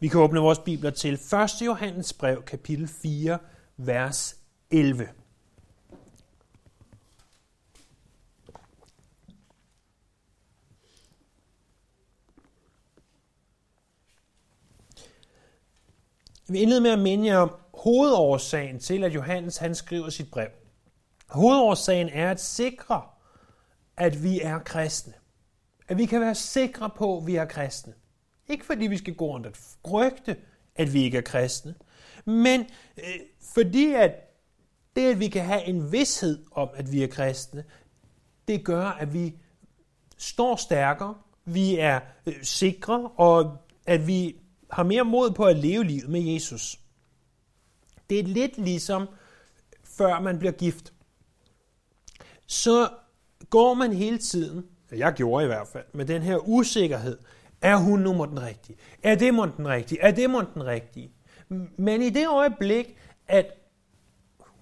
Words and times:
Vi 0.00 0.08
kan 0.08 0.20
åbne 0.20 0.40
vores 0.40 0.58
bibler 0.58 0.90
til 0.90 1.14
1. 1.14 1.20
Johannes 1.66 2.12
brev, 2.12 2.42
kapitel 2.42 2.88
4, 2.88 3.38
vers 3.76 4.36
11. 4.70 5.08
Vi 16.48 16.58
indleder 16.58 16.80
med 16.80 16.90
at 16.90 16.98
minde 16.98 17.26
jer 17.26 17.38
om 17.38 17.50
hovedårsagen 17.74 18.78
til, 18.80 19.04
at 19.04 19.14
Johannes 19.14 19.56
han 19.56 19.74
skriver 19.74 20.10
sit 20.10 20.30
brev. 20.30 20.48
Hovedårsagen 21.26 22.08
er 22.08 22.30
at 22.30 22.40
sikre, 22.40 23.02
at 23.96 24.22
vi 24.22 24.40
er 24.40 24.58
kristne. 24.58 25.12
At 25.88 25.98
vi 25.98 26.06
kan 26.06 26.20
være 26.20 26.34
sikre 26.34 26.90
på, 26.90 27.16
at 27.16 27.26
vi 27.26 27.36
er 27.36 27.44
kristne. 27.44 27.94
Ikke 28.48 28.64
fordi 28.64 28.86
vi 28.86 28.98
skal 28.98 29.14
gå 29.14 29.26
rundt 29.26 29.46
og 29.46 29.52
frygte, 29.56 30.36
at 30.76 30.94
vi 30.94 31.02
ikke 31.02 31.18
er 31.18 31.22
kristne, 31.22 31.74
men 32.24 32.60
øh, 32.98 33.04
fordi 33.54 33.92
at 33.92 34.12
det, 34.96 35.10
at 35.10 35.20
vi 35.20 35.28
kan 35.28 35.44
have 35.44 35.64
en 35.64 35.92
vidshed 35.92 36.44
om, 36.52 36.68
at 36.74 36.92
vi 36.92 37.02
er 37.02 37.06
kristne, 37.06 37.64
det 38.48 38.64
gør, 38.64 38.84
at 38.84 39.14
vi 39.14 39.34
står 40.16 40.56
stærkere, 40.56 41.14
vi 41.44 41.78
er 41.78 42.00
øh, 42.26 42.34
sikre, 42.42 43.10
og 43.16 43.56
at 43.86 44.06
vi 44.06 44.36
har 44.70 44.82
mere 44.82 45.04
mod 45.04 45.30
på 45.30 45.44
at 45.44 45.56
leve 45.56 45.84
livet 45.84 46.08
med 46.08 46.20
Jesus. 46.20 46.80
Det 48.10 48.18
er 48.18 48.22
lidt 48.22 48.58
ligesom 48.58 49.08
før 49.84 50.20
man 50.20 50.38
bliver 50.38 50.52
gift. 50.52 50.92
Så 52.46 52.88
går 53.50 53.74
man 53.74 53.92
hele 53.92 54.18
tiden, 54.18 54.66
jeg 54.92 55.12
gjorde 55.12 55.44
i 55.44 55.46
hvert 55.46 55.68
fald, 55.68 55.84
med 55.92 56.04
den 56.04 56.22
her 56.22 56.48
usikkerhed. 56.48 57.18
Er 57.62 57.76
hun 57.76 58.00
nu 58.00 58.24
den 58.24 58.42
rigtige? 58.42 58.78
Er 59.02 59.14
det 59.14 59.34
mon 59.34 59.52
den 59.56 59.68
rigtige? 59.68 60.00
Er 60.02 60.10
det 60.10 60.30
mon 60.30 60.46
den 60.54 60.66
rigtige? 60.66 61.12
Men 61.78 62.02
i 62.02 62.10
det 62.10 62.28
øjeblik, 62.28 62.96
at 63.28 63.46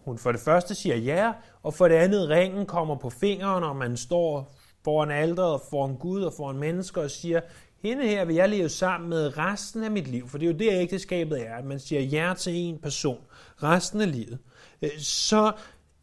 hun 0.04 0.18
for 0.18 0.32
det 0.32 0.40
første 0.40 0.74
siger 0.74 0.96
ja, 0.96 1.32
og 1.62 1.74
for 1.74 1.88
det 1.88 1.94
andet 1.94 2.28
ringen 2.28 2.66
kommer 2.66 2.96
på 2.96 3.10
fingeren, 3.10 3.64
og 3.64 3.76
man 3.76 3.96
står 3.96 4.54
foran 4.84 5.10
alderet, 5.10 5.60
foran 5.70 5.96
Gud 5.96 6.22
og 6.22 6.32
foran 6.32 6.56
mennesker 6.56 7.02
og 7.02 7.10
siger, 7.10 7.40
hende 7.82 8.04
her 8.04 8.24
vil 8.24 8.36
jeg 8.36 8.48
leve 8.48 8.68
sammen 8.68 9.10
med 9.10 9.38
resten 9.38 9.84
af 9.84 9.90
mit 9.90 10.08
liv, 10.08 10.28
for 10.28 10.38
det 10.38 10.46
er 10.46 10.52
jo 10.52 10.58
det, 10.58 10.72
ægteskabet 10.72 11.46
er, 11.46 11.54
at 11.54 11.64
man 11.64 11.80
siger 11.80 12.00
ja 12.00 12.34
til 12.38 12.54
en 12.54 12.78
person 12.78 13.20
resten 13.62 14.00
af 14.00 14.12
livet, 14.12 14.38
øh, 14.82 14.98
så, 14.98 15.52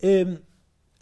øh, 0.03 0.27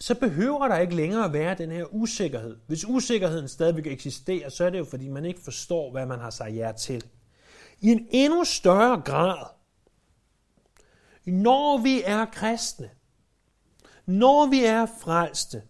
så 0.02 0.16
behøver 0.16 0.68
der 0.68 0.78
ikke 0.78 0.96
længere 0.96 1.26
at 1.26 1.34
være 1.34 1.56
den 1.56 1.72
her 1.72 1.86
usikkerhed. 1.94 2.58
Hvis 2.68 2.86
usikkerheden 2.86 3.48
stadigvæk 3.48 3.88
eksisterer, 3.88 4.50
så 4.50 4.66
er 4.66 4.70
det 4.70 4.80
jo, 4.80 4.86
fordi 4.86 5.08
man 5.08 5.26
ikke 5.26 5.42
forstår, 5.42 5.92
hvad 5.92 6.06
man 6.06 6.20
har 6.20 6.30
sagt 6.30 6.56
ja 6.56 6.72
til. 6.72 7.04
I 7.80 7.88
en 7.88 8.08
endnu 8.12 8.44
større 8.44 9.02
grad, 9.02 9.46
når 11.26 11.78
vi 11.78 12.02
er 12.06 12.26
kristne, 12.26 12.90
når 14.06 14.50
vi 14.50 14.66
er 14.66 14.86
frelste, 15.02 15.64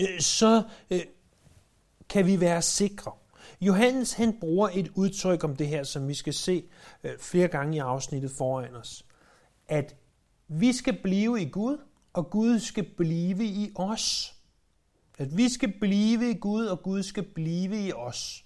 øh, 0.00 0.20
så 0.20 0.62
øh, 0.90 1.00
kan 2.08 2.26
vi 2.26 2.40
være 2.40 2.62
sikre. 2.62 3.12
Johannes 3.60 4.12
han 4.12 4.40
bruger 4.40 4.68
et 4.72 4.90
udtryk 4.94 5.44
om 5.44 5.56
det 5.56 5.66
her, 5.66 5.82
som 5.82 6.08
vi 6.08 6.14
skal 6.14 6.34
se 6.34 6.64
øh, 7.04 7.18
flere 7.18 7.48
gange 7.48 7.76
i 7.76 7.78
afsnittet 7.78 8.30
foran 8.30 8.76
os. 8.76 9.06
At 9.68 9.96
vi 10.48 10.72
skal 10.72 10.98
blive 11.02 11.42
i 11.42 11.48
Gud, 11.48 11.78
og 12.14 12.30
Gud 12.30 12.58
skal 12.58 12.84
blive 12.84 13.44
i 13.44 13.72
os. 13.74 14.34
At 15.18 15.36
vi 15.36 15.48
skal 15.48 15.72
blive 15.80 16.30
i 16.30 16.34
Gud, 16.34 16.66
og 16.66 16.82
Gud 16.82 17.02
skal 17.02 17.22
blive 17.22 17.86
i 17.86 17.92
os. 17.92 18.44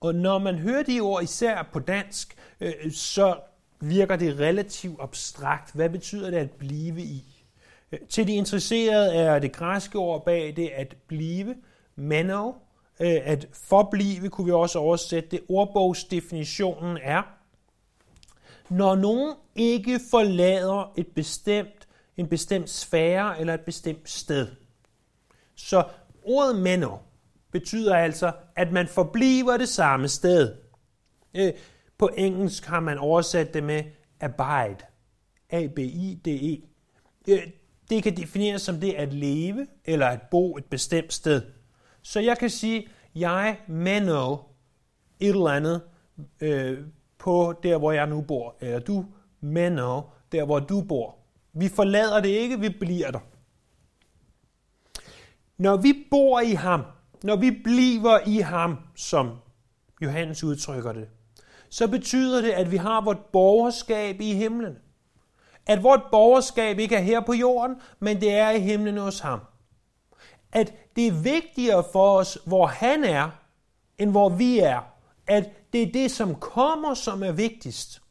Og 0.00 0.14
når 0.14 0.38
man 0.38 0.54
hører 0.58 0.82
de 0.82 1.00
ord, 1.00 1.22
især 1.22 1.68
på 1.72 1.78
dansk, 1.78 2.36
øh, 2.60 2.92
så 2.92 3.40
virker 3.80 4.16
det 4.16 4.38
relativt 4.38 5.00
abstrakt. 5.00 5.74
Hvad 5.74 5.90
betyder 5.90 6.30
det 6.30 6.36
at 6.36 6.50
blive 6.50 7.02
i? 7.02 7.44
Øh, 7.92 7.98
til 8.08 8.26
de 8.26 8.34
interesserede 8.34 9.14
er 9.14 9.38
det 9.38 9.52
græske 9.52 9.98
ord 9.98 10.24
bag 10.24 10.56
det 10.56 10.68
at 10.68 10.96
blive, 11.06 11.56
meno, 11.96 12.52
øh, 13.00 13.18
at 13.24 13.48
forblive 13.52 14.28
kunne 14.28 14.44
vi 14.44 14.52
også 14.52 14.78
oversætte 14.78 15.28
det. 15.30 15.40
Ordbogsdefinitionen 15.48 16.98
er, 17.02 17.22
når 18.68 18.94
nogen 18.94 19.34
ikke 19.54 20.00
forlader 20.10 20.92
et 20.96 21.06
bestemt, 21.06 21.79
en 22.20 22.28
bestemt 22.28 22.70
sfære 22.70 23.40
eller 23.40 23.54
et 23.54 23.60
bestemt 23.60 24.10
sted. 24.10 24.48
Så 25.54 25.84
ordet 26.22 26.62
menno 26.62 26.96
betyder 27.52 27.96
altså, 27.96 28.32
at 28.56 28.72
man 28.72 28.88
forbliver 28.88 29.56
det 29.56 29.68
samme 29.68 30.08
sted. 30.08 30.56
Øh, 31.34 31.52
på 31.98 32.10
engelsk 32.16 32.64
har 32.64 32.80
man 32.80 32.98
oversat 32.98 33.54
det 33.54 33.62
med 33.62 33.84
abide. 34.20 34.86
A-B-I-D-E. 35.50 36.68
Øh, 37.28 37.46
det 37.90 38.02
kan 38.02 38.16
defineres 38.16 38.62
som 38.62 38.80
det 38.80 38.92
at 38.92 39.12
leve 39.12 39.66
eller 39.84 40.06
at 40.06 40.20
bo 40.30 40.56
et 40.56 40.64
bestemt 40.64 41.12
sted. 41.12 41.42
Så 42.02 42.20
jeg 42.20 42.38
kan 42.38 42.50
sige, 42.50 42.88
jeg 43.14 43.58
menno 43.68 44.36
et 45.20 45.28
eller 45.28 45.46
andet 45.46 45.82
øh, 46.40 46.78
på 47.18 47.60
der, 47.62 47.78
hvor 47.78 47.92
jeg 47.92 48.06
nu 48.06 48.20
bor. 48.20 48.56
Eller 48.60 48.78
du 48.78 49.06
menno 49.40 50.02
der, 50.32 50.44
hvor 50.44 50.58
du 50.58 50.80
bor. 50.80 51.19
Vi 51.52 51.68
forlader 51.68 52.20
det 52.20 52.28
ikke, 52.28 52.60
vi 52.60 52.68
bliver 52.68 53.10
der. 53.10 53.20
Når 55.58 55.76
vi 55.76 56.06
bor 56.10 56.40
i 56.40 56.52
ham, 56.52 56.84
når 57.22 57.36
vi 57.36 57.50
bliver 57.50 58.18
i 58.26 58.38
ham, 58.38 58.76
som 58.96 59.30
Johannes 60.02 60.44
udtrykker 60.44 60.92
det, 60.92 61.08
så 61.68 61.88
betyder 61.88 62.40
det, 62.40 62.50
at 62.50 62.70
vi 62.70 62.76
har 62.76 63.00
vort 63.00 63.24
borgerskab 63.32 64.20
i 64.20 64.34
himlen. 64.34 64.76
At 65.66 65.82
vort 65.82 66.02
borgerskab 66.10 66.78
ikke 66.78 66.96
er 66.96 67.00
her 67.00 67.20
på 67.20 67.32
jorden, 67.32 67.76
men 67.98 68.20
det 68.20 68.34
er 68.34 68.50
i 68.50 68.60
himlen 68.60 68.96
hos 68.96 69.20
ham. 69.20 69.40
At 70.52 70.74
det 70.96 71.06
er 71.06 71.22
vigtigere 71.22 71.84
for 71.92 72.18
os, 72.18 72.38
hvor 72.46 72.66
han 72.66 73.04
er, 73.04 73.30
end 73.98 74.10
hvor 74.10 74.28
vi 74.28 74.58
er. 74.58 74.80
At 75.26 75.72
det 75.72 75.82
er 75.82 75.92
det, 75.92 76.10
som 76.10 76.34
kommer, 76.34 76.94
som 76.94 77.22
er 77.22 77.32
vigtigst. 77.32 78.02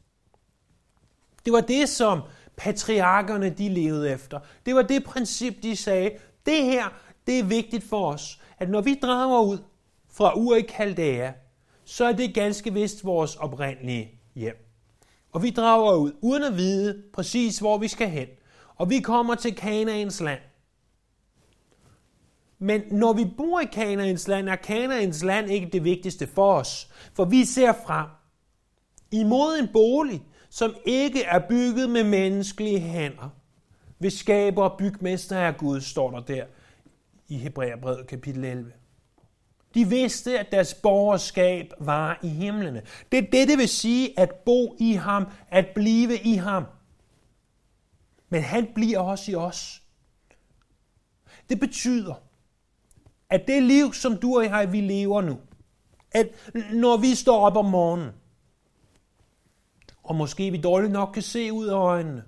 Det 1.45 1.53
var 1.53 1.61
det, 1.61 1.89
som 1.89 2.21
patriarkerne 2.59 3.49
de 3.49 3.69
levede 3.69 4.11
efter. 4.11 4.39
Det 4.65 4.75
var 4.75 4.81
det 4.81 5.03
princip, 5.03 5.63
de 5.63 5.75
sagde, 5.75 6.11
det 6.45 6.63
her, 6.63 6.83
det 7.27 7.39
er 7.39 7.43
vigtigt 7.43 7.83
for 7.83 8.11
os, 8.11 8.41
at 8.57 8.69
når 8.69 8.81
vi 8.81 8.99
drager 9.01 9.41
ud 9.41 9.57
fra 10.11 10.37
Ur 10.37 10.55
i 10.55 10.61
Kaldæa, 10.61 11.31
så 11.85 12.05
er 12.05 12.11
det 12.11 12.33
ganske 12.33 12.73
vist 12.73 13.05
vores 13.05 13.35
oprindelige 13.35 14.11
hjem. 14.35 14.65
Og 15.31 15.43
vi 15.43 15.49
drager 15.49 15.95
ud, 15.95 16.11
uden 16.21 16.43
at 16.43 16.57
vide 16.57 17.03
præcis, 17.13 17.59
hvor 17.59 17.77
vi 17.77 17.87
skal 17.87 18.09
hen. 18.09 18.27
Og 18.75 18.89
vi 18.89 18.99
kommer 18.99 19.35
til 19.35 19.55
Kanaans 19.55 20.21
land. 20.21 20.41
Men 22.59 22.81
når 22.91 23.13
vi 23.13 23.25
bor 23.37 23.59
i 23.59 23.65
Kanaans 23.65 24.27
land, 24.27 24.49
er 24.49 24.55
Kanaans 24.55 25.23
land 25.23 25.51
ikke 25.51 25.69
det 25.73 25.83
vigtigste 25.83 26.27
for 26.27 26.53
os. 26.53 26.89
For 27.13 27.25
vi 27.25 27.45
ser 27.45 27.73
frem 27.85 28.07
imod 29.11 29.59
en 29.59 29.67
bolig, 29.73 30.23
som 30.49 30.75
ikke 30.85 31.23
er 31.23 31.39
bygget 31.39 31.89
med 31.89 32.03
menneskelige 32.03 32.79
hænder. 32.79 33.29
Hvis 33.97 34.13
skaber 34.13 34.63
og 34.63 34.77
bygmester 34.77 35.37
er 35.37 35.51
Gud, 35.51 35.81
står 35.81 36.11
der 36.11 36.19
der 36.19 36.45
i 37.27 37.37
Hebræerbrevet 37.37 38.07
kapitel 38.07 38.45
11. 38.45 38.71
De 39.73 39.89
vidste, 39.89 40.39
at 40.39 40.51
deres 40.51 40.73
borgerskab 40.73 41.73
var 41.79 42.19
i 42.23 42.27
himlene. 42.27 42.81
Det 43.11 43.17
er 43.17 43.31
det, 43.31 43.47
det 43.47 43.57
vil 43.57 43.69
sige 43.69 44.19
at 44.19 44.35
bo 44.35 44.75
i 44.79 44.93
ham, 44.93 45.25
at 45.47 45.67
blive 45.75 46.17
i 46.17 46.33
ham. 46.33 46.65
Men 48.29 48.41
han 48.41 48.67
bliver 48.75 48.99
også 48.99 49.31
i 49.31 49.35
os. 49.35 49.81
Det 51.49 51.59
betyder, 51.59 52.13
at 53.29 53.47
det 53.47 53.63
liv, 53.63 53.93
som 53.93 54.17
du 54.17 54.37
og 54.37 54.43
jeg, 54.43 54.71
vi 54.71 54.81
lever 54.81 55.21
nu, 55.21 55.39
at 56.11 56.27
når 56.73 56.97
vi 56.97 57.15
står 57.15 57.45
op 57.45 57.57
om 57.57 57.65
morgenen, 57.65 58.09
og 60.09 60.15
måske 60.15 60.51
vi 60.51 60.57
dårligt 60.57 60.91
nok 60.91 61.09
kan 61.13 61.21
se 61.21 61.53
ud 61.53 61.67
af 61.67 61.75
øjnene, 61.75 62.23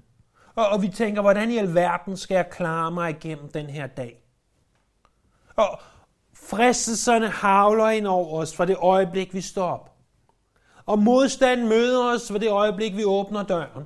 og, 0.55 0.69
og 0.69 0.81
vi 0.81 0.87
tænker, 0.87 1.21
hvordan 1.21 1.51
i 1.51 1.57
alverden 1.57 2.17
skal 2.17 2.35
jeg 2.35 2.49
klare 2.49 2.91
mig 2.91 3.09
igennem 3.09 3.51
den 3.51 3.65
her 3.65 3.87
dag? 3.87 4.23
Og, 5.55 5.79
Fristelserne 6.33 7.29
havler 7.29 7.89
ind 7.89 8.07
over 8.07 8.41
os 8.41 8.55
fra 8.55 8.65
det 8.65 8.75
øjeblik, 8.75 9.33
vi 9.33 9.41
står 9.41 9.69
op. 9.69 9.95
Og 10.85 10.99
modstanden 10.99 11.69
møder 11.69 12.13
os 12.13 12.27
fra 12.31 12.37
det 12.37 12.49
øjeblik, 12.49 12.97
vi 12.97 13.05
åbner 13.05 13.43
døren. 13.43 13.85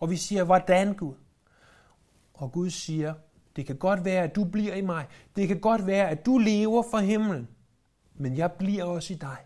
Og 0.00 0.10
vi 0.10 0.16
siger, 0.16 0.44
hvordan 0.44 0.94
Gud? 0.94 1.14
Og 2.34 2.52
Gud 2.52 2.70
siger, 2.70 3.14
det 3.56 3.66
kan 3.66 3.76
godt 3.76 4.04
være, 4.04 4.22
at 4.22 4.36
du 4.36 4.44
bliver 4.44 4.74
i 4.74 4.80
mig. 4.80 5.06
Det 5.36 5.48
kan 5.48 5.60
godt 5.60 5.86
være, 5.86 6.08
at 6.08 6.26
du 6.26 6.38
lever 6.38 6.82
for 6.90 6.98
himlen. 6.98 7.48
Men 8.14 8.36
jeg 8.36 8.52
bliver 8.52 8.84
også 8.84 9.12
i 9.12 9.16
dig. 9.16 9.36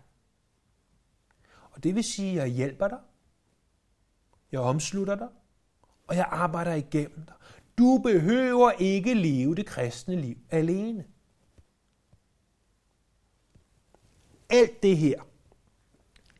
Og 1.75 1.83
det 1.83 1.95
vil 1.95 2.03
sige, 2.03 2.29
at 2.29 2.35
jeg 2.35 2.47
hjælper 2.47 2.87
dig. 2.87 2.99
Jeg 4.51 4.59
omslutter 4.59 5.15
dig. 5.15 5.27
Og 6.07 6.15
jeg 6.15 6.27
arbejder 6.31 6.73
igennem 6.73 7.25
dig. 7.25 7.35
Du 7.77 8.01
behøver 8.03 8.71
ikke 8.71 9.13
leve 9.13 9.55
det 9.55 9.65
kristne 9.65 10.21
liv 10.21 10.37
alene. 10.49 11.05
alt 14.49 14.83
det 14.83 14.97
her, 14.97 15.21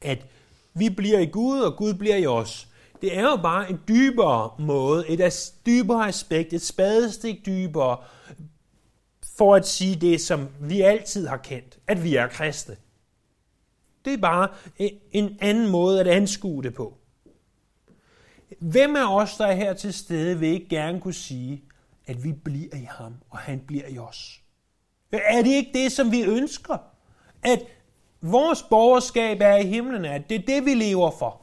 at 0.02 0.26
vi 0.74 0.90
bliver 0.90 1.20
i 1.20 1.26
Gud, 1.26 1.60
og 1.60 1.78
Gud 1.78 1.94
bliver 1.94 2.16
i 2.16 2.26
os, 2.26 2.68
det 3.02 3.18
er 3.18 3.22
jo 3.22 3.36
bare 3.36 3.70
en 3.70 3.80
dybere 3.88 4.52
måde, 4.60 5.10
et 5.10 5.54
dybere 5.66 6.08
aspekt, 6.08 6.54
et 6.54 6.62
spadestik 6.62 7.46
dybere, 7.46 7.98
for 9.38 9.56
at 9.56 9.68
sige 9.68 9.96
det, 9.96 10.22
som 10.22 10.48
vi 10.62 10.82
altid 10.82 11.28
har 11.28 11.38
kendt, 11.38 11.80
at 11.88 12.04
vi 12.04 12.16
er 12.16 12.28
kristne. 12.28 12.78
Det 14.06 14.14
er 14.14 14.18
bare 14.18 14.48
en 15.12 15.38
anden 15.42 15.70
måde 15.70 16.00
at 16.00 16.08
anskue 16.08 16.64
det 16.64 16.74
på. 16.74 16.98
Hvem 18.60 18.96
af 18.96 19.16
os, 19.16 19.38
der 19.38 19.46
er 19.46 19.56
her 19.56 19.74
til 19.74 19.94
stede, 19.94 20.40
vil 20.40 20.50
ikke 20.50 20.70
gerne 20.70 21.02
kunne 21.02 21.14
sige, 21.14 21.64
at 22.08 22.24
vi 22.24 22.32
bliver 22.32 22.76
i 22.76 22.88
ham, 22.90 23.14
og 23.30 23.38
han 23.38 23.60
bliver 23.60 23.88
i 23.88 23.98
os? 23.98 24.42
Er 25.12 25.42
det 25.42 25.52
ikke 25.52 25.72
det, 25.74 25.92
som 25.92 26.12
vi 26.12 26.24
ønsker? 26.24 26.78
At 27.44 27.60
vores 28.22 28.64
borgerskab 28.64 29.38
er 29.42 29.56
i 29.56 29.66
himlen, 29.66 30.06
at 30.06 30.30
det 30.30 30.36
er 30.36 30.46
det, 30.46 30.66
vi 30.66 30.74
lever 30.74 31.12
for. 31.12 31.42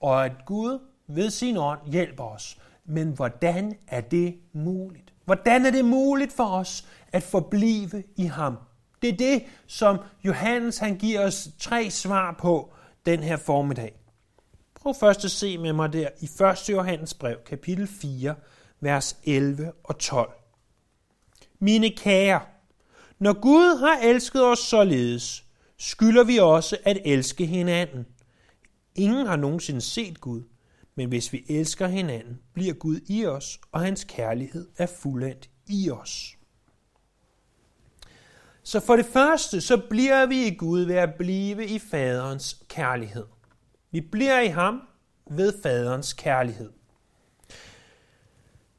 Og 0.00 0.24
at 0.24 0.32
Gud 0.46 0.78
ved 1.06 1.30
sin 1.30 1.56
ånd 1.56 1.80
hjælper 1.90 2.24
os. 2.24 2.58
Men 2.84 3.08
hvordan 3.08 3.78
er 3.88 4.00
det 4.00 4.38
muligt? 4.52 5.14
Hvordan 5.24 5.66
er 5.66 5.70
det 5.70 5.84
muligt 5.84 6.32
for 6.32 6.44
os 6.44 6.88
at 7.12 7.22
forblive 7.22 8.02
i 8.16 8.24
ham? 8.24 8.56
Det 9.02 9.08
er 9.08 9.16
det, 9.16 9.44
som 9.66 9.98
Johannes 10.24 10.78
han 10.78 10.98
giver 10.98 11.26
os 11.26 11.48
tre 11.58 11.90
svar 11.90 12.36
på 12.40 12.72
den 13.06 13.22
her 13.22 13.36
formiddag. 13.36 13.92
Prøv 14.74 14.94
først 15.00 15.24
at 15.24 15.30
se 15.30 15.58
med 15.58 15.72
mig 15.72 15.92
der 15.92 16.08
i 16.20 16.24
1. 16.24 16.68
Johannes 16.68 17.14
brev, 17.14 17.36
kapitel 17.46 17.86
4, 17.86 18.34
vers 18.80 19.16
11 19.24 19.72
og 19.84 19.98
12. 19.98 20.32
Mine 21.58 21.90
kære, 21.90 22.40
når 23.18 23.40
Gud 23.40 23.78
har 23.78 23.98
elsket 24.08 24.44
os 24.44 24.58
således, 24.58 25.44
skylder 25.78 26.24
vi 26.24 26.38
også 26.38 26.76
at 26.84 26.98
elske 27.04 27.46
hinanden. 27.46 28.06
Ingen 28.94 29.26
har 29.26 29.36
nogensinde 29.36 29.80
set 29.80 30.20
Gud, 30.20 30.42
men 30.94 31.08
hvis 31.08 31.32
vi 31.32 31.44
elsker 31.48 31.86
hinanden, 31.86 32.38
bliver 32.54 32.74
Gud 32.74 33.00
i 33.06 33.26
os, 33.26 33.60
og 33.72 33.80
hans 33.80 34.04
kærlighed 34.04 34.68
er 34.78 34.86
fuldendt 34.86 35.50
i 35.66 35.90
os. 35.90 36.36
Så 38.64 38.80
for 38.80 38.96
det 38.96 39.06
første, 39.06 39.60
så 39.60 39.76
bliver 39.90 40.26
vi 40.26 40.46
i 40.46 40.54
Gud 40.54 40.80
ved 40.80 40.94
at 40.94 41.14
blive 41.14 41.66
i 41.66 41.78
faderens 41.78 42.56
kærlighed. 42.68 43.24
Vi 43.90 44.00
bliver 44.00 44.40
i 44.40 44.46
ham 44.46 44.82
ved 45.30 45.62
faderens 45.62 46.12
kærlighed. 46.12 46.70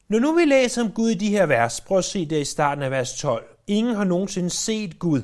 Når 0.08 0.18
nu 0.18 0.34
vi 0.34 0.44
læser 0.44 0.82
om 0.82 0.90
Gud 0.90 1.10
i 1.10 1.14
de 1.14 1.30
her 1.30 1.46
vers, 1.46 1.80
prøv 1.80 1.98
at 1.98 2.04
se 2.04 2.26
det 2.26 2.40
i 2.40 2.44
starten 2.44 2.84
af 2.84 2.90
vers 2.90 3.18
12. 3.18 3.44
Ingen 3.66 3.94
har 3.94 4.04
nogensinde 4.04 4.50
set 4.50 4.98
Gud. 4.98 5.22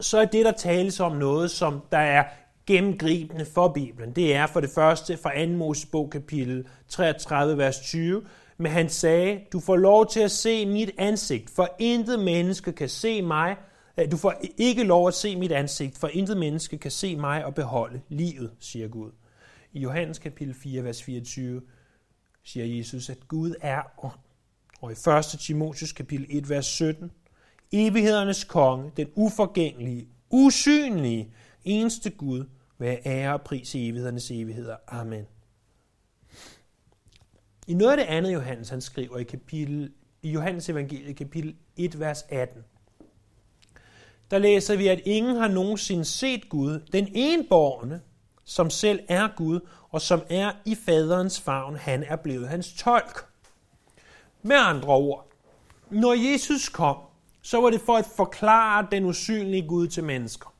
Så 0.00 0.18
er 0.18 0.24
det, 0.24 0.44
der 0.44 0.52
tales 0.52 1.00
om 1.00 1.16
noget, 1.16 1.50
som 1.50 1.80
der 1.92 1.98
er 1.98 2.24
gennemgribende 2.66 3.44
for 3.44 3.68
Bibelen. 3.68 4.12
Det 4.12 4.34
er 4.34 4.46
for 4.46 4.60
det 4.60 4.70
første 4.70 5.16
fra 5.16 5.46
2. 5.46 5.52
Mosebog 5.52 6.10
kapitel 6.10 6.68
33, 6.88 7.58
vers 7.58 7.80
20, 7.80 8.22
men 8.60 8.72
han 8.72 8.88
sagde, 8.88 9.40
du 9.52 9.60
får 9.60 9.76
lov 9.76 10.10
til 10.10 10.20
at 10.20 10.30
se 10.30 10.66
mit 10.66 10.90
ansigt, 10.98 11.50
for 11.50 11.68
intet 11.78 12.18
menneske 12.20 12.72
kan 12.72 12.88
se 12.88 13.22
mig. 13.22 13.56
Du 14.10 14.16
får 14.16 14.34
ikke 14.58 14.84
lov 14.84 15.08
at 15.08 15.14
se 15.14 15.36
mit 15.36 15.52
ansigt, 15.52 15.98
for 15.98 16.08
intet 16.08 16.36
menneske 16.36 16.78
kan 16.78 16.90
se 16.90 17.16
mig 17.16 17.44
og 17.44 17.54
beholde 17.54 18.00
livet, 18.08 18.50
siger 18.58 18.88
Gud. 18.88 19.10
I 19.72 19.80
Johannes 19.80 20.18
kapitel 20.18 20.54
4, 20.54 20.84
vers 20.84 21.02
24, 21.02 21.62
siger 22.44 22.66
Jesus, 22.66 23.10
at 23.10 23.28
Gud 23.28 23.54
er 23.60 23.82
ånd. 24.04 24.18
Og 24.80 24.90
i 24.90 24.94
1. 24.94 25.24
Timotheus 25.40 25.92
kapitel 25.92 26.26
1, 26.30 26.48
vers 26.48 26.66
17, 26.66 27.10
evighedernes 27.72 28.44
konge, 28.44 28.92
den 28.96 29.08
uforgængelige, 29.14 30.08
usynlige, 30.30 31.32
eneste 31.64 32.10
Gud, 32.10 32.44
være 32.78 32.98
ære 33.06 33.34
og 33.34 33.42
pris 33.42 33.74
i 33.74 33.88
evighedernes 33.88 34.30
evigheder. 34.30 34.76
Amen. 34.88 35.24
I 37.70 37.74
noget 37.74 37.90
af 37.90 37.96
det 37.96 38.04
andet, 38.04 38.34
Johannes 38.34 38.68
han 38.68 38.80
skriver 38.80 39.18
i, 39.18 39.22
kapitel, 39.22 39.92
i 40.22 40.30
Johannes 40.30 40.68
evangeliet, 40.68 41.16
kapitel 41.16 41.56
1, 41.76 42.00
vers 42.00 42.24
18, 42.28 42.64
der 44.30 44.38
læser 44.38 44.76
vi, 44.76 44.88
at 44.88 45.00
ingen 45.04 45.36
har 45.36 45.48
nogensinde 45.48 46.04
set 46.04 46.48
Gud, 46.48 46.80
den 46.92 47.08
enborgne, 47.14 48.00
som 48.44 48.70
selv 48.70 49.00
er 49.08 49.28
Gud, 49.36 49.60
og 49.90 50.00
som 50.00 50.22
er 50.28 50.52
i 50.64 50.74
faderens 50.74 51.40
favn, 51.40 51.76
han 51.76 52.02
er 52.02 52.16
blevet 52.16 52.48
hans 52.48 52.72
tolk. 52.72 53.26
Med 54.42 54.56
andre 54.56 54.94
ord, 54.94 55.28
når 55.90 56.32
Jesus 56.32 56.68
kom, 56.68 56.96
så 57.42 57.60
var 57.60 57.70
det 57.70 57.80
for 57.80 57.96
at 57.96 58.06
forklare 58.16 58.86
den 58.90 59.04
usynlige 59.04 59.68
Gud 59.68 59.86
til 59.88 60.04
mennesker. 60.04 60.54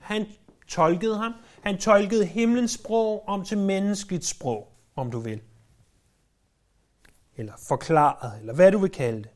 Han 0.00 0.26
tolkede 0.68 1.16
ham. 1.16 1.32
Han 1.60 1.78
tolkede 1.78 2.26
himlens 2.26 2.70
sprog 2.70 3.28
om 3.28 3.44
til 3.44 3.58
menneskeligt 3.58 4.24
sprog, 4.24 4.72
om 4.96 5.10
du 5.10 5.18
vil. 5.18 5.40
Eller 7.36 7.52
forklaret, 7.68 8.40
eller 8.40 8.54
hvad 8.54 8.72
du 8.72 8.78
vil 8.78 8.90
kalde 8.90 9.22
det. 9.22 9.30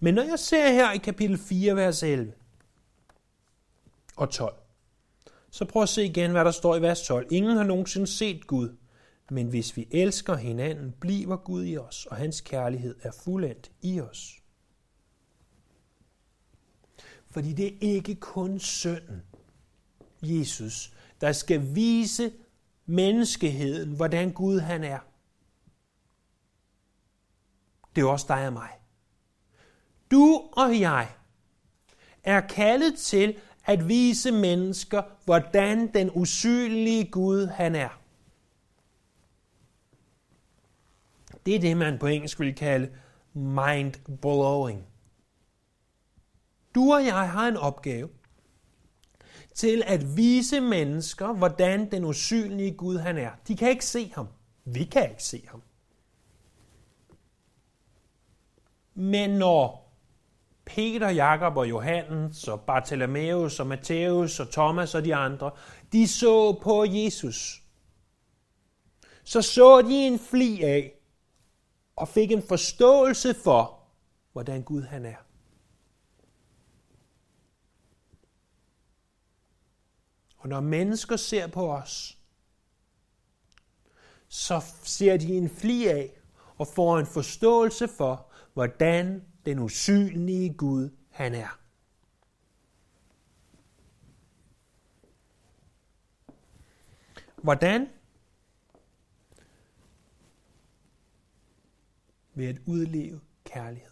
Men 0.00 0.14
når 0.14 0.22
jeg 0.22 0.38
ser 0.38 0.72
her 0.72 0.92
i 0.92 0.98
kapitel 0.98 1.38
4, 1.38 1.76
vers 1.76 2.02
11 2.02 2.32
og 4.16 4.30
12, 4.30 4.54
så 5.50 5.64
prøv 5.64 5.82
at 5.82 5.88
se 5.88 6.04
igen, 6.04 6.30
hvad 6.30 6.44
der 6.44 6.50
står 6.50 6.76
i 6.76 6.82
vers 6.82 7.02
12. 7.02 7.26
Ingen 7.30 7.56
har 7.56 7.64
nogensinde 7.64 8.06
set 8.06 8.46
Gud, 8.46 8.76
men 9.30 9.46
hvis 9.46 9.76
vi 9.76 9.88
elsker 9.90 10.34
hinanden, 10.34 10.94
bliver 11.00 11.36
Gud 11.36 11.64
i 11.64 11.76
os, 11.78 12.06
og 12.06 12.16
hans 12.16 12.40
kærlighed 12.40 12.96
er 13.02 13.10
fuldendt 13.24 13.70
i 13.82 14.00
os. 14.00 14.36
Fordi 17.30 17.52
det 17.52 17.66
er 17.66 17.76
ikke 17.80 18.14
kun 18.14 18.58
sønnen, 18.58 19.22
Jesus, 20.22 20.92
der 21.20 21.32
skal 21.32 21.74
vise 21.74 22.32
menneskeheden, 22.86 23.92
hvordan 23.96 24.32
Gud 24.32 24.58
han 24.58 24.84
er. 24.84 24.98
Det 27.96 28.02
er 28.02 28.06
også 28.06 28.26
dig 28.28 28.46
og 28.46 28.52
mig. 28.52 28.70
Du 30.10 30.42
og 30.52 30.80
jeg 30.80 31.08
er 32.24 32.40
kaldet 32.40 32.98
til 32.98 33.36
at 33.64 33.88
vise 33.88 34.30
mennesker, 34.30 35.02
hvordan 35.24 35.94
den 35.94 36.10
usynlige 36.14 37.10
Gud 37.10 37.46
han 37.46 37.74
er. 37.74 38.00
Det 41.46 41.54
er 41.54 41.60
det, 41.60 41.76
man 41.76 41.98
på 41.98 42.06
engelsk 42.06 42.40
vil 42.40 42.54
kalde 42.54 42.90
mind-blowing. 43.34 44.86
Du 46.74 46.92
og 46.92 47.04
jeg 47.04 47.30
har 47.30 47.48
en 47.48 47.56
opgave 47.56 48.08
til 49.54 49.82
at 49.86 50.16
vise 50.16 50.60
mennesker, 50.60 51.32
hvordan 51.32 51.90
den 51.90 52.04
usynlige 52.04 52.74
Gud 52.74 52.98
han 52.98 53.18
er. 53.18 53.30
De 53.48 53.56
kan 53.56 53.70
ikke 53.70 53.84
se 53.84 54.12
ham. 54.14 54.28
Vi 54.64 54.84
kan 54.84 55.10
ikke 55.10 55.24
se 55.24 55.46
ham. 55.48 55.62
Men 59.00 59.30
når 59.30 59.92
Peter, 60.64 61.08
Jakob 61.08 61.56
og 61.56 61.68
Johannes 61.68 62.48
og 62.48 62.60
Bartholomeus 62.60 63.60
og 63.60 63.66
Matthæus 63.66 64.40
og 64.40 64.50
Thomas 64.50 64.94
og 64.94 65.04
de 65.04 65.14
andre, 65.14 65.50
de 65.92 66.08
så 66.08 66.52
på 66.52 66.84
Jesus, 66.84 67.62
så 69.24 69.42
så 69.42 69.82
de 69.82 69.94
en 69.94 70.18
fli 70.18 70.62
af 70.62 70.92
og 71.96 72.08
fik 72.08 72.32
en 72.32 72.42
forståelse 72.42 73.34
for, 73.34 73.78
hvordan 74.32 74.62
Gud 74.62 74.82
han 74.82 75.06
er. 75.06 75.16
Og 80.38 80.48
når 80.48 80.60
mennesker 80.60 81.16
ser 81.16 81.46
på 81.46 81.72
os, 81.72 82.18
så 84.28 84.60
ser 84.82 85.16
de 85.16 85.36
en 85.36 85.50
fli 85.50 85.86
af 85.86 86.20
og 86.58 86.66
får 86.66 86.98
en 86.98 87.06
forståelse 87.06 87.88
for, 87.88 88.29
hvordan 88.52 89.24
den 89.46 89.58
usynlige 89.58 90.54
Gud 90.54 90.90
han 91.10 91.34
er. 91.34 91.60
Hvordan? 97.42 97.88
Ved 102.34 102.46
at 102.46 102.58
udleve 102.66 103.20
kærlighed. 103.44 103.90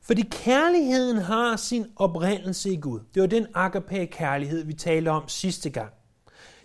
Fordi 0.00 0.22
kærligheden 0.30 1.18
har 1.18 1.56
sin 1.56 1.92
oprindelse 1.96 2.70
i 2.70 2.80
Gud. 2.80 3.00
Det 3.14 3.22
var 3.22 3.28
den 3.28 3.46
agape-kærlighed, 3.54 4.64
vi 4.64 4.74
talte 4.74 5.08
om 5.08 5.28
sidste 5.28 5.70
gang. 5.70 5.92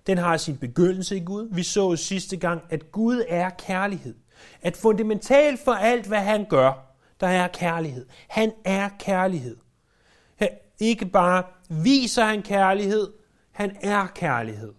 Den 0.09 0.17
har 0.17 0.37
sin 0.37 0.57
begyndelse 0.57 1.17
i 1.17 1.19
Gud. 1.19 1.47
Vi 1.51 1.63
så 1.63 1.95
sidste 1.95 2.37
gang, 2.37 2.61
at 2.69 2.91
Gud 2.91 3.23
er 3.27 3.49
kærlighed. 3.49 4.15
At 4.61 4.77
fundamentalt 4.77 5.59
for 5.63 5.71
alt, 5.71 6.07
hvad 6.07 6.19
han 6.19 6.45
gør, 6.49 6.95
der 7.19 7.27
er 7.27 7.47
kærlighed. 7.47 8.05
Han 8.27 8.51
er 8.65 8.89
kærlighed. 8.99 9.57
Ikke 10.79 11.05
bare 11.05 11.43
viser 11.69 12.25
han 12.25 12.41
kærlighed, 12.41 13.07
han 13.51 13.77
er 13.81 14.07
kærlighed. 14.15 14.73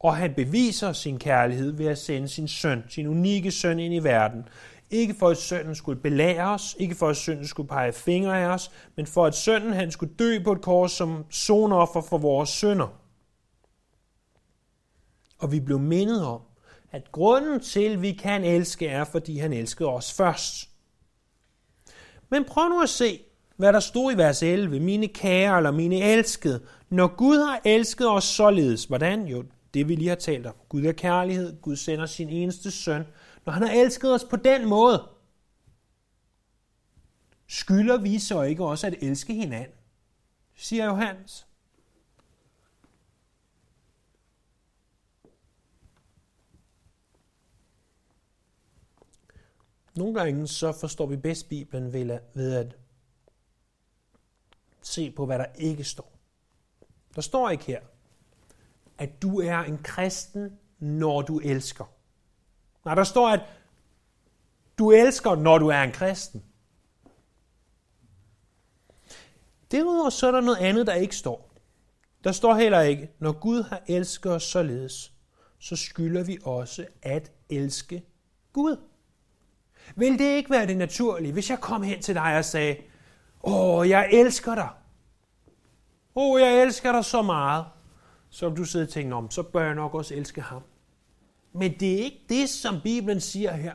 Og 0.00 0.16
han 0.16 0.34
beviser 0.34 0.92
sin 0.92 1.18
kærlighed 1.18 1.72
ved 1.72 1.86
at 1.86 1.98
sende 1.98 2.28
sin 2.28 2.48
søn, 2.48 2.84
sin 2.88 3.06
unikke 3.06 3.50
søn 3.50 3.78
ind 3.78 3.94
i 3.94 3.98
verden, 3.98 4.48
Ikke 4.90 5.14
for 5.14 5.28
at 5.28 5.36
sønnen 5.36 5.74
skulle 5.74 6.00
belære 6.00 6.48
os, 6.48 6.76
ikke 6.78 6.94
for 6.94 7.08
at 7.08 7.16
sønnen 7.16 7.46
skulle 7.46 7.68
pege 7.68 7.92
fingre 7.92 8.40
af 8.40 8.46
os, 8.46 8.70
men 8.96 9.06
for 9.06 9.26
at 9.26 9.34
sønnen 9.34 9.72
han 9.72 9.90
skulle 9.90 10.14
dø 10.14 10.42
på 10.44 10.52
et 10.52 10.62
kors 10.62 10.92
som 10.92 11.24
sonoffer 11.30 12.00
for 12.00 12.18
vores 12.18 12.48
sønder. 12.50 13.03
Og 15.38 15.52
vi 15.52 15.60
blev 15.60 15.78
mindet 15.78 16.24
om, 16.24 16.40
at 16.92 17.12
grunden 17.12 17.60
til, 17.60 17.92
at 17.92 18.02
vi 18.02 18.12
kan 18.12 18.44
elske, 18.44 18.86
er, 18.86 19.04
fordi 19.04 19.38
han 19.38 19.52
elskede 19.52 19.88
os 19.88 20.12
først. 20.12 20.68
Men 22.28 22.44
prøv 22.44 22.68
nu 22.68 22.82
at 22.82 22.88
se, 22.88 23.20
hvad 23.56 23.72
der 23.72 23.80
stod 23.80 24.12
i 24.12 24.16
vers 24.16 24.42
11. 24.42 24.80
Mine 24.80 25.08
kære 25.08 25.56
eller 25.56 25.70
mine 25.70 26.00
elskede. 26.00 26.66
Når 26.90 27.16
Gud 27.16 27.36
har 27.36 27.60
elsket 27.64 28.10
os 28.10 28.24
således, 28.24 28.84
hvordan? 28.84 29.26
Jo, 29.26 29.44
det 29.74 29.88
vi 29.88 29.94
lige 29.94 30.08
har 30.08 30.16
talt 30.16 30.46
om. 30.46 30.54
Gud 30.68 30.84
er 30.84 30.92
kærlighed. 30.92 31.60
Gud 31.62 31.76
sender 31.76 32.06
sin 32.06 32.28
eneste 32.28 32.70
søn. 32.70 33.02
Når 33.46 33.52
han 33.52 33.62
har 33.62 33.74
elsket 33.74 34.14
os 34.14 34.24
på 34.24 34.36
den 34.36 34.68
måde, 34.68 35.08
skylder 37.48 37.96
vi 37.96 38.18
så 38.18 38.42
ikke 38.42 38.64
også 38.64 38.86
at 38.86 38.94
elske 39.00 39.34
hinanden, 39.34 39.76
siger 40.56 40.84
Johannes. 40.84 41.46
Nogle 49.94 50.14
gange 50.14 50.48
så 50.48 50.72
forstår 50.72 51.06
vi 51.06 51.16
bedst 51.16 51.48
Bibelen 51.48 51.92
ved 52.34 52.54
at 52.54 52.76
se 54.82 55.10
på, 55.10 55.26
hvad 55.26 55.38
der 55.38 55.46
ikke 55.54 55.84
står. 55.84 56.12
Der 57.14 57.20
står 57.20 57.50
ikke 57.50 57.64
her, 57.64 57.80
at 58.98 59.22
du 59.22 59.40
er 59.40 59.58
en 59.58 59.78
kristen, 59.78 60.58
når 60.78 61.22
du 61.22 61.38
elsker. 61.38 61.84
Nej, 62.84 62.94
der 62.94 63.04
står, 63.04 63.28
at 63.28 63.40
du 64.78 64.90
elsker, 64.90 65.34
når 65.34 65.58
du 65.58 65.68
er 65.68 65.82
en 65.82 65.92
kristen. 65.92 66.44
Derudover 69.70 70.10
så 70.10 70.26
er 70.26 70.30
der 70.30 70.40
noget 70.40 70.58
andet, 70.58 70.86
der 70.86 70.94
ikke 70.94 71.16
står. 71.16 71.50
Der 72.24 72.32
står 72.32 72.54
heller 72.54 72.80
ikke, 72.80 73.10
når 73.18 73.32
Gud 73.32 73.62
har 73.62 73.82
elsket 73.86 74.32
os 74.32 74.42
således, 74.42 75.12
så 75.58 75.76
skylder 75.76 76.24
vi 76.24 76.38
også 76.44 76.86
at 77.02 77.32
elske 77.48 78.04
Gud. 78.52 78.76
Vil 79.96 80.18
det 80.18 80.36
ikke 80.36 80.50
være 80.50 80.66
det 80.66 80.76
naturlige, 80.76 81.32
hvis 81.32 81.50
jeg 81.50 81.60
kom 81.60 81.82
hen 81.82 82.02
til 82.02 82.14
dig 82.14 82.38
og 82.38 82.44
sagde, 82.44 82.76
Åh, 83.44 83.88
jeg 83.88 84.08
elsker 84.12 84.54
dig. 84.54 84.68
Åh, 86.14 86.40
jeg 86.40 86.62
elsker 86.62 86.92
dig 86.92 87.04
så 87.04 87.22
meget. 87.22 87.64
Så 88.30 88.48
du 88.48 88.64
sidder 88.64 88.86
og 88.86 88.92
tænker 88.92 89.16
om, 89.16 89.30
så 89.30 89.42
bør 89.42 89.64
jeg 89.64 89.74
nok 89.74 89.94
også 89.94 90.14
elske 90.14 90.40
ham. 90.40 90.62
Men 91.52 91.74
det 91.80 91.92
er 91.92 91.98
ikke 91.98 92.24
det, 92.28 92.48
som 92.48 92.80
Bibelen 92.80 93.20
siger 93.20 93.52
her. 93.52 93.74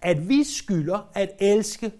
At 0.00 0.28
vi 0.28 0.44
skylder 0.44 1.10
at 1.14 1.30
elske, 1.40 1.92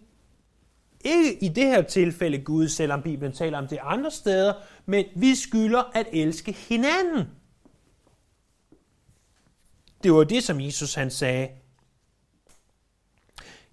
ikke 1.04 1.44
i 1.44 1.48
det 1.48 1.66
her 1.66 1.82
tilfælde 1.82 2.38
Gud, 2.38 2.68
selvom 2.68 3.02
Bibelen 3.02 3.32
taler 3.32 3.58
om 3.58 3.68
det 3.68 3.78
andre 3.82 4.10
steder, 4.10 4.54
men 4.86 5.04
vi 5.16 5.34
skylder 5.34 5.82
at 5.94 6.06
elske 6.12 6.52
hinanden. 6.52 7.28
Det 10.02 10.12
var 10.12 10.24
det, 10.24 10.44
som 10.44 10.60
Jesus 10.60 10.94
han 10.94 11.10
sagde 11.10 11.48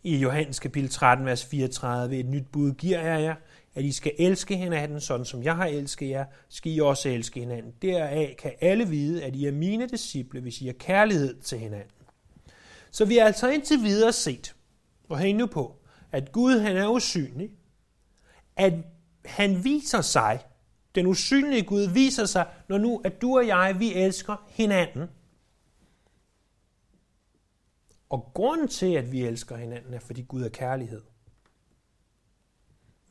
i 0.03 0.17
Johannes 0.17 0.59
kapitel 0.59 0.89
13, 0.89 1.25
vers 1.25 1.45
34. 1.45 2.17
Et 2.17 2.29
nyt 2.29 2.47
bud 2.51 2.73
giver 2.73 3.01
jeg 3.01 3.21
jer, 3.21 3.35
at 3.75 3.83
I 3.83 3.91
skal 3.91 4.11
elske 4.19 4.55
hinanden, 4.55 5.01
sådan 5.01 5.25
som 5.25 5.43
jeg 5.43 5.55
har 5.55 5.65
elsket 5.65 6.09
jer, 6.09 6.25
skal 6.49 6.71
I 6.71 6.79
også 6.79 7.09
elske 7.09 7.39
hinanden. 7.39 7.73
Deraf 7.81 8.35
kan 8.39 8.51
alle 8.61 8.87
vide, 8.87 9.23
at 9.23 9.35
I 9.35 9.45
er 9.45 9.51
mine 9.51 9.87
disciple, 9.87 10.41
hvis 10.41 10.61
I 10.61 10.65
har 10.65 10.73
kærlighed 10.73 11.41
til 11.41 11.59
hinanden. 11.59 11.91
Så 12.91 13.05
vi 13.05 13.17
har 13.17 13.25
altså 13.25 13.49
indtil 13.49 13.83
videre 13.83 14.11
set, 14.11 14.55
og 15.09 15.19
hæng 15.19 15.37
nu 15.37 15.45
på, 15.45 15.75
at 16.11 16.31
Gud 16.31 16.59
han 16.59 16.77
er 16.77 16.87
usynlig, 16.87 17.49
at 18.55 18.73
han 19.25 19.63
viser 19.63 20.01
sig, 20.01 20.39
den 20.95 21.05
usynlige 21.05 21.63
Gud 21.63 21.89
viser 21.89 22.25
sig, 22.25 22.47
når 22.69 22.77
nu 22.77 23.01
at 23.03 23.21
du 23.21 23.37
og 23.37 23.47
jeg, 23.47 23.75
vi 23.79 23.93
elsker 23.93 24.45
hinanden. 24.49 25.07
Og 28.11 28.31
grunden 28.33 28.67
til, 28.67 28.93
at 28.93 29.11
vi 29.11 29.21
elsker 29.21 29.55
hinanden, 29.55 29.93
er, 29.93 29.99
fordi 29.99 30.21
Gud 30.21 30.43
er 30.43 30.49
kærlighed. 30.49 31.01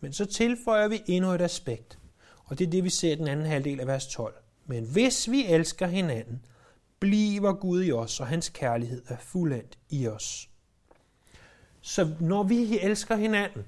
Men 0.01 0.13
så 0.13 0.27
tilføjer 0.27 0.89
vi 0.89 1.03
endnu 1.07 1.31
et 1.31 1.41
aspekt, 1.41 1.99
og 2.45 2.59
det 2.59 2.67
er 2.67 2.71
det, 2.71 2.85
vi 2.85 2.91
ser 2.91 3.13
i 3.13 3.15
den 3.15 3.29
anden 3.29 3.47
halvdel 3.47 3.81
af 3.81 3.87
vers 3.87 4.07
12. 4.07 4.35
Men 4.67 4.85
hvis 4.85 5.31
vi 5.31 5.47
elsker 5.47 5.87
hinanden, 5.87 6.45
bliver 6.99 7.53
Gud 7.53 7.85
i 7.85 7.93
os, 7.93 8.21
og 8.21 8.27
hans 8.27 8.49
kærlighed 8.49 9.03
er 9.09 9.17
fuldendt 9.19 9.79
i 9.89 10.09
os. 10.09 10.51
Så 11.81 12.17
når 12.21 12.43
vi 12.43 12.79
elsker 12.79 13.17
hinanden, 13.17 13.65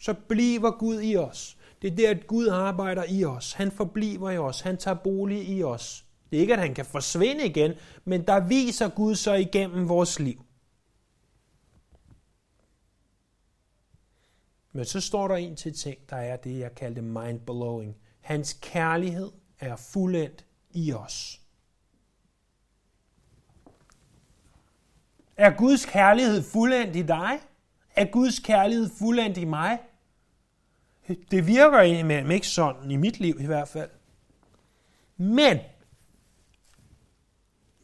så 0.00 0.14
bliver 0.28 0.78
Gud 0.78 1.00
i 1.02 1.16
os. 1.16 1.58
Det 1.82 1.92
er 1.92 1.96
der, 1.96 2.10
at 2.10 2.26
Gud 2.26 2.48
arbejder 2.48 3.04
i 3.08 3.24
os. 3.24 3.52
Han 3.52 3.70
forbliver 3.70 4.30
i 4.30 4.38
os. 4.38 4.60
Han 4.60 4.76
tager 4.76 4.94
bolig 4.94 5.48
i 5.48 5.62
os. 5.62 6.05
Det 6.30 6.36
er 6.36 6.40
ikke, 6.40 6.52
at 6.52 6.60
han 6.60 6.74
kan 6.74 6.84
forsvinde 6.84 7.46
igen, 7.46 7.72
men 8.04 8.26
der 8.26 8.40
viser 8.40 8.88
Gud 8.88 9.14
så 9.14 9.34
igennem 9.34 9.88
vores 9.88 10.18
liv. 10.18 10.44
Men 14.72 14.84
så 14.84 15.00
står 15.00 15.28
der 15.28 15.34
en 15.34 15.56
til 15.56 15.74
ting, 15.74 15.98
der 16.10 16.16
er 16.16 16.36
det, 16.36 16.58
jeg 16.58 16.74
kaldte 16.74 17.02
mind-blowing. 17.02 17.96
Hans 18.20 18.58
kærlighed 18.62 19.32
er 19.60 19.76
fuldendt 19.76 20.44
i 20.70 20.92
os. 20.92 21.40
Er 25.36 25.50
Guds 25.56 25.86
kærlighed 25.86 26.42
fuldendt 26.42 26.96
i 26.96 27.02
dig? 27.02 27.40
Er 27.94 28.04
Guds 28.04 28.38
kærlighed 28.38 28.90
fuldendt 28.98 29.38
i 29.38 29.44
mig? 29.44 29.78
Det 31.30 31.46
virker 31.46 31.80
indimellem 31.80 32.30
ikke 32.30 32.46
sådan, 32.46 32.90
i 32.90 32.96
mit 32.96 33.20
liv 33.20 33.36
i 33.40 33.46
hvert 33.46 33.68
fald. 33.68 33.90
Men, 35.16 35.58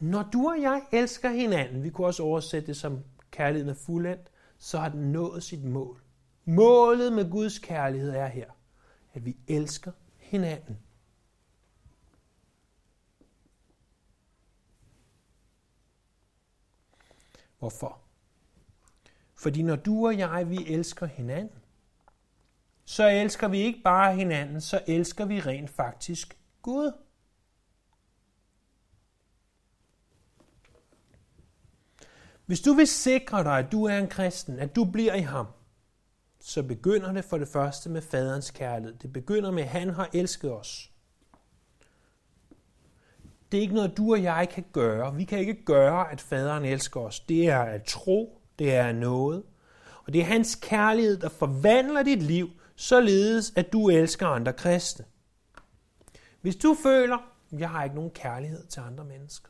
når 0.03 0.23
du 0.33 0.49
og 0.49 0.61
jeg 0.61 0.81
elsker 0.91 1.29
hinanden, 1.29 1.83
vi 1.83 1.89
kunne 1.89 2.07
også 2.07 2.23
oversætte 2.23 2.67
det 2.67 2.77
som 2.77 3.03
kærligheden 3.31 3.69
er 3.69 3.79
fuldendt, 3.79 4.31
så 4.57 4.79
har 4.79 4.89
den 4.89 5.11
nået 5.11 5.43
sit 5.43 5.63
mål. 5.63 6.01
Målet 6.45 7.13
med 7.13 7.31
Guds 7.31 7.59
kærlighed 7.59 8.09
er 8.09 8.27
her, 8.27 8.51
at 9.13 9.25
vi 9.25 9.37
elsker 9.47 9.91
hinanden. 10.17 10.79
Hvorfor? 17.59 17.99
Fordi 19.35 19.61
når 19.61 19.75
du 19.75 20.07
og 20.07 20.17
jeg, 20.17 20.49
vi 20.49 20.65
elsker 20.67 21.05
hinanden, 21.05 21.59
så 22.85 23.09
elsker 23.09 23.47
vi 23.47 23.57
ikke 23.57 23.81
bare 23.83 24.15
hinanden, 24.15 24.61
så 24.61 24.81
elsker 24.87 25.25
vi 25.25 25.39
rent 25.39 25.69
faktisk 25.69 26.37
Gud. 26.61 26.91
Hvis 32.45 32.61
du 32.61 32.73
vil 32.73 32.87
sikre 32.87 33.43
dig, 33.43 33.57
at 33.57 33.71
du 33.71 33.83
er 33.83 33.97
en 33.97 34.07
kristen, 34.07 34.59
at 34.59 34.75
du 34.75 34.85
bliver 34.85 35.13
i 35.13 35.21
ham, 35.21 35.47
så 36.39 36.63
begynder 36.63 37.13
det 37.13 37.25
for 37.25 37.37
det 37.37 37.47
første 37.47 37.89
med 37.89 38.01
faderens 38.01 38.51
kærlighed. 38.51 38.97
Det 38.97 39.13
begynder 39.13 39.51
med, 39.51 39.63
at 39.63 39.69
han 39.69 39.89
har 39.89 40.09
elsket 40.13 40.53
os. 40.53 40.91
Det 43.51 43.57
er 43.57 43.61
ikke 43.61 43.75
noget, 43.75 43.97
du 43.97 44.11
og 44.11 44.23
jeg 44.23 44.49
kan 44.51 44.65
gøre. 44.71 45.15
Vi 45.15 45.23
kan 45.23 45.39
ikke 45.39 45.65
gøre, 45.65 46.11
at 46.11 46.21
faderen 46.21 46.65
elsker 46.65 46.99
os. 46.99 47.19
Det 47.19 47.49
er 47.49 47.59
at 47.59 47.83
tro, 47.83 48.41
det 48.59 48.75
er 48.75 48.91
noget. 48.91 49.43
Og 50.05 50.13
det 50.13 50.21
er 50.21 50.25
hans 50.25 50.55
kærlighed, 50.55 51.17
der 51.17 51.29
forvandler 51.29 52.03
dit 52.03 52.23
liv, 52.23 52.49
således 52.75 53.53
at 53.55 53.73
du 53.73 53.89
elsker 53.89 54.27
andre 54.27 54.53
kristne. 54.53 55.05
Hvis 56.41 56.55
du 56.55 56.77
føler, 56.83 57.17
at 57.53 57.59
jeg 57.59 57.69
har 57.69 57.83
ikke 57.83 57.95
nogen 57.95 58.11
kærlighed 58.11 58.65
til 58.65 58.79
andre 58.79 59.05
mennesker, 59.05 59.49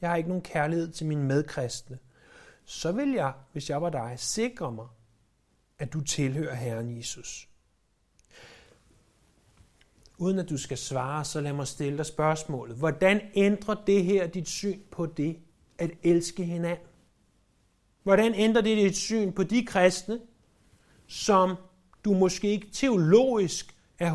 jeg 0.00 0.10
har 0.10 0.16
ikke 0.16 0.28
nogen 0.28 0.42
kærlighed 0.42 0.92
til 0.92 1.06
mine 1.06 1.22
medkristne, 1.24 1.98
så 2.64 2.92
vil 2.92 3.12
jeg, 3.12 3.32
hvis 3.52 3.70
jeg 3.70 3.82
var 3.82 3.90
dig, 3.90 4.14
sikre 4.16 4.72
mig, 4.72 4.86
at 5.78 5.92
du 5.92 6.00
tilhører 6.00 6.54
Herren 6.54 6.96
Jesus. 6.96 7.48
Uden 10.18 10.38
at 10.38 10.50
du 10.50 10.58
skal 10.58 10.78
svare, 10.78 11.24
så 11.24 11.40
lad 11.40 11.52
mig 11.52 11.66
stille 11.66 11.98
dig 11.98 12.06
spørgsmålet. 12.06 12.76
Hvordan 12.76 13.20
ændrer 13.34 13.74
det 13.86 14.04
her 14.04 14.26
dit 14.26 14.48
syn 14.48 14.80
på 14.90 15.06
det 15.06 15.38
at 15.78 15.90
elske 16.02 16.44
hinanden? 16.44 16.86
Hvordan 18.02 18.34
ændrer 18.34 18.62
det 18.62 18.76
dit 18.76 18.96
syn 18.96 19.32
på 19.32 19.42
de 19.42 19.66
kristne, 19.66 20.20
som 21.06 21.56
du 22.04 22.14
måske 22.14 22.50
ikke 22.50 22.70
teologisk 22.72 23.76
er 23.98 24.14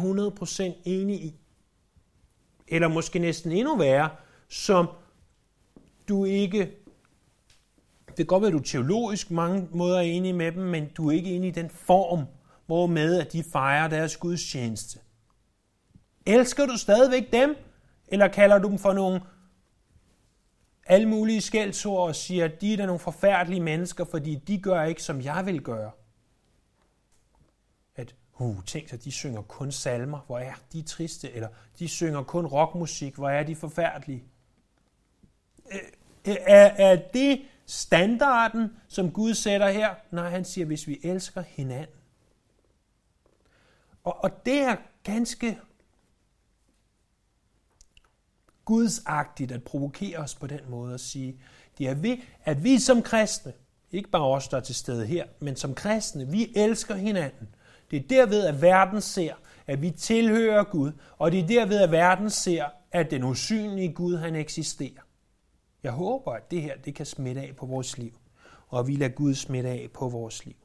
100% 0.79 0.81
enig 0.85 1.23
i? 1.23 1.35
Eller 2.67 2.87
måske 2.87 3.19
næsten 3.19 3.51
endnu 3.51 3.77
værre, 3.77 4.09
som 4.47 4.87
du 6.09 6.25
ikke 6.25 6.71
kan 8.25 8.27
godt 8.27 8.41
være, 8.41 8.47
at 8.47 8.53
du 8.53 8.59
teologisk 8.59 9.31
mange 9.31 9.67
måder 9.71 9.97
er 9.97 10.01
enig 10.01 10.35
med 10.35 10.51
dem, 10.51 10.63
men 10.63 10.89
du 10.97 11.07
er 11.07 11.11
ikke 11.11 11.35
enig 11.35 11.47
i 11.47 11.51
den 11.51 11.69
form, 11.69 12.25
hvormed 12.65 13.19
at 13.19 13.33
de 13.33 13.43
fejrer 13.43 13.87
deres 13.87 14.17
gudstjeneste. 14.17 14.99
Elsker 16.25 16.65
du 16.65 16.77
stadigvæk 16.77 17.31
dem, 17.31 17.55
eller 18.07 18.27
kalder 18.27 18.59
du 18.59 18.69
dem 18.69 18.77
for 18.77 18.93
nogle 18.93 19.21
alle 20.85 21.09
mulige 21.09 21.41
skældsord 21.41 22.07
og 22.07 22.15
siger, 22.15 22.45
at 22.45 22.61
de 22.61 22.73
er 22.73 22.77
da 22.77 22.85
nogle 22.85 22.99
forfærdelige 22.99 23.61
mennesker, 23.61 24.05
fordi 24.05 24.35
de 24.35 24.61
gør 24.61 24.83
ikke, 24.83 25.03
som 25.03 25.21
jeg 25.21 25.45
vil 25.45 25.61
gøre. 25.61 25.91
At, 27.95 28.15
uh, 28.39 28.63
tænk 28.63 28.89
sig, 28.89 29.03
de 29.03 29.11
synger 29.11 29.41
kun 29.41 29.71
salmer, 29.71 30.19
hvor 30.27 30.39
er 30.39 30.53
de 30.73 30.81
triste, 30.81 31.31
eller 31.31 31.47
de 31.79 31.87
synger 31.87 32.23
kun 32.23 32.45
rockmusik, 32.45 33.15
hvor 33.15 33.29
er 33.29 33.43
de 33.43 33.55
forfærdelige. 33.55 34.23
Øh, 35.71 35.79
øh, 36.27 36.35
er, 36.47 36.65
er 36.65 36.95
det 37.13 37.41
standarden, 37.69 38.71
som 38.87 39.11
Gud 39.11 39.33
sætter 39.33 39.69
her? 39.69 39.95
Nej, 40.11 40.29
han 40.29 40.45
siger, 40.45 40.65
hvis 40.65 40.87
vi 40.87 40.99
elsker 41.03 41.41
hinanden. 41.41 41.95
Og, 44.03 44.23
og 44.23 44.45
det 44.45 44.59
er 44.59 44.75
ganske 45.03 45.59
gudsagtigt 48.65 49.51
at 49.51 49.63
provokere 49.63 50.17
os 50.17 50.35
på 50.35 50.47
den 50.47 50.59
måde 50.69 50.93
at 50.93 50.99
sige, 50.99 51.41
det 51.77 51.87
er 51.87 51.93
vi, 51.93 52.23
at 52.45 52.63
vi 52.63 52.79
som 52.79 53.01
kristne, 53.01 53.53
ikke 53.91 54.09
bare 54.09 54.27
os, 54.27 54.47
der 54.47 54.57
er 54.57 54.61
til 54.61 54.75
stede 54.75 55.05
her, 55.05 55.25
men 55.39 55.55
som 55.55 55.75
kristne, 55.75 56.27
vi 56.27 56.53
elsker 56.55 56.95
hinanden. 56.95 57.47
Det 57.91 57.97
er 58.03 58.07
derved, 58.07 58.45
at 58.45 58.61
verden 58.61 59.01
ser, 59.01 59.33
at 59.67 59.81
vi 59.81 59.91
tilhører 59.91 60.63
Gud, 60.63 60.91
og 61.17 61.31
det 61.31 61.39
er 61.39 61.47
derved, 61.47 61.81
at 61.81 61.91
verden 61.91 62.29
ser, 62.29 62.65
at 62.91 63.11
den 63.11 63.23
usynlige 63.23 63.93
Gud, 63.93 64.17
han 64.17 64.35
eksisterer. 64.35 65.01
Jeg 65.83 65.91
håber, 65.91 66.31
at 66.31 66.51
det 66.51 66.61
her 66.61 66.77
det 66.85 66.95
kan 66.95 67.05
smitte 67.05 67.41
af 67.41 67.53
på 67.57 67.65
vores 67.65 67.97
liv, 67.97 68.13
og 68.67 68.87
vi 68.87 68.95
lader 68.95 69.11
Gud 69.11 69.33
smitte 69.33 69.69
af 69.69 69.89
på 69.93 70.09
vores 70.09 70.45
liv. 70.45 70.55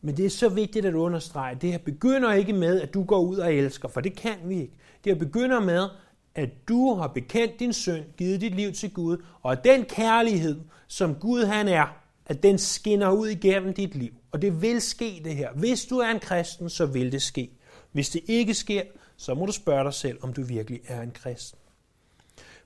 Men 0.00 0.16
det 0.16 0.26
er 0.26 0.30
så 0.30 0.48
vigtigt 0.48 0.86
at 0.86 0.94
understrege, 0.94 1.54
at 1.54 1.62
det 1.62 1.70
her 1.70 1.78
begynder 1.78 2.32
ikke 2.32 2.52
med, 2.52 2.80
at 2.80 2.94
du 2.94 3.04
går 3.04 3.20
ud 3.20 3.38
og 3.38 3.54
elsker, 3.54 3.88
for 3.88 4.00
det 4.00 4.16
kan 4.16 4.36
vi 4.44 4.60
ikke. 4.60 4.74
Det 5.04 5.12
her 5.12 5.18
begynder 5.18 5.60
med, 5.60 5.88
at 6.34 6.68
du 6.68 6.94
har 6.94 7.06
bekendt 7.06 7.60
din 7.60 7.72
synd, 7.72 8.04
givet 8.16 8.40
dit 8.40 8.54
liv 8.54 8.72
til 8.72 8.92
Gud, 8.92 9.24
og 9.42 9.52
at 9.52 9.64
den 9.64 9.84
kærlighed, 9.84 10.60
som 10.88 11.14
Gud 11.14 11.44
han 11.44 11.68
er, 11.68 11.86
at 12.26 12.42
den 12.42 12.58
skinner 12.58 13.10
ud 13.10 13.28
igennem 13.28 13.74
dit 13.74 13.94
liv. 13.94 14.12
Og 14.32 14.42
det 14.42 14.62
vil 14.62 14.80
ske 14.80 15.20
det 15.24 15.36
her. 15.36 15.52
Hvis 15.52 15.84
du 15.84 15.98
er 15.98 16.10
en 16.10 16.20
kristen, 16.20 16.70
så 16.70 16.86
vil 16.86 17.12
det 17.12 17.22
ske. 17.22 17.50
Hvis 17.92 18.10
det 18.10 18.22
ikke 18.26 18.54
sker, 18.54 18.82
så 19.16 19.34
må 19.34 19.46
du 19.46 19.52
spørge 19.52 19.84
dig 19.84 19.94
selv, 19.94 20.18
om 20.22 20.32
du 20.32 20.42
virkelig 20.42 20.80
er 20.86 21.02
en 21.02 21.10
kristen. 21.10 21.57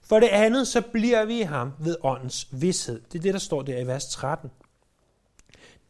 For 0.03 0.21
det 0.21 0.29
andet, 0.29 0.69
så 0.69 0.81
bliver 0.81 1.25
vi 1.25 1.39
i 1.39 1.43
ham 1.43 1.73
ved 1.79 1.97
åndens 2.03 2.49
vidshed. 2.51 3.01
Det 3.13 3.19
er 3.19 3.23
det, 3.23 3.35
der 3.35 3.41
står 3.41 3.63
der 3.63 3.79
i 3.79 3.87
vers 3.87 4.09
13. 4.09 4.51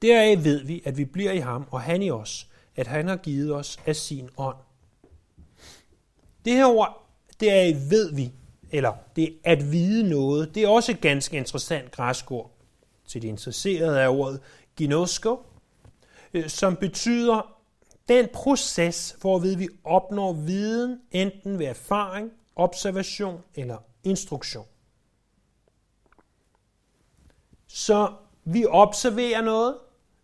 Deraf 0.02 0.44
ved 0.44 0.64
vi, 0.64 0.82
at 0.84 0.96
vi 0.96 1.04
bliver 1.04 1.32
i 1.32 1.38
ham, 1.38 1.66
og 1.70 1.80
han 1.80 2.02
i 2.02 2.10
os, 2.10 2.48
at 2.76 2.86
han 2.86 3.08
har 3.08 3.16
givet 3.16 3.54
os 3.54 3.80
af 3.86 3.96
sin 3.96 4.28
ånd. 4.36 4.56
Det 6.44 6.52
her 6.52 6.66
ord, 6.66 7.06
det 7.40 7.52
er 7.52 7.62
i 7.62 7.74
ved 7.90 8.14
vi, 8.14 8.32
eller 8.70 8.92
det 9.16 9.24
er 9.44 9.52
at 9.52 9.72
vide 9.72 10.08
noget. 10.08 10.54
Det 10.54 10.62
er 10.62 10.68
også 10.68 10.92
et 10.92 11.00
ganske 11.00 11.36
interessant 11.36 11.90
græsk 11.90 12.30
ord. 12.30 12.50
Til 13.06 13.22
de 13.22 13.26
interesserede 13.26 14.00
er 14.00 14.08
ordet 14.08 14.40
ginosko, 14.76 15.40
øh, 16.34 16.48
som 16.48 16.76
betyder 16.76 17.58
den 18.08 18.28
proces, 18.32 19.16
hvorved 19.20 19.56
vi 19.56 19.68
opnår 19.84 20.32
viden, 20.32 21.00
enten 21.10 21.58
ved 21.58 21.66
erfaring, 21.66 22.30
observation 22.56 23.40
eller 23.54 23.76
instruktion. 24.04 24.66
Så 27.68 28.12
vi 28.44 28.66
observerer 28.66 29.42
noget, 29.42 29.76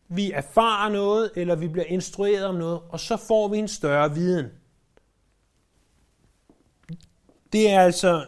vi 0.08 0.32
erfarer 0.32 0.88
noget, 0.88 1.30
eller 1.36 1.54
vi 1.54 1.68
bliver 1.68 1.84
instrueret 1.84 2.46
om 2.46 2.54
noget, 2.54 2.80
og 2.88 3.00
så 3.00 3.16
får 3.16 3.48
vi 3.48 3.58
en 3.58 3.68
større 3.68 4.14
viden. 4.14 4.46
Det 7.52 7.70
er 7.70 7.80
altså 7.80 8.26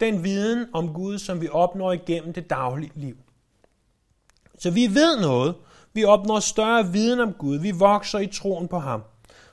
den 0.00 0.24
viden 0.24 0.66
om 0.72 0.94
Gud, 0.94 1.18
som 1.18 1.40
vi 1.40 1.48
opnår 1.48 1.92
igennem 1.92 2.32
det 2.32 2.50
daglige 2.50 2.92
liv. 2.94 3.16
Så 4.58 4.70
vi 4.70 4.86
ved 4.94 5.20
noget. 5.20 5.54
Vi 5.92 6.04
opnår 6.04 6.40
større 6.40 6.92
viden 6.92 7.20
om 7.20 7.32
Gud. 7.32 7.58
Vi 7.58 7.70
vokser 7.70 8.18
i 8.18 8.26
troen 8.26 8.68
på 8.68 8.78
ham. 8.78 9.02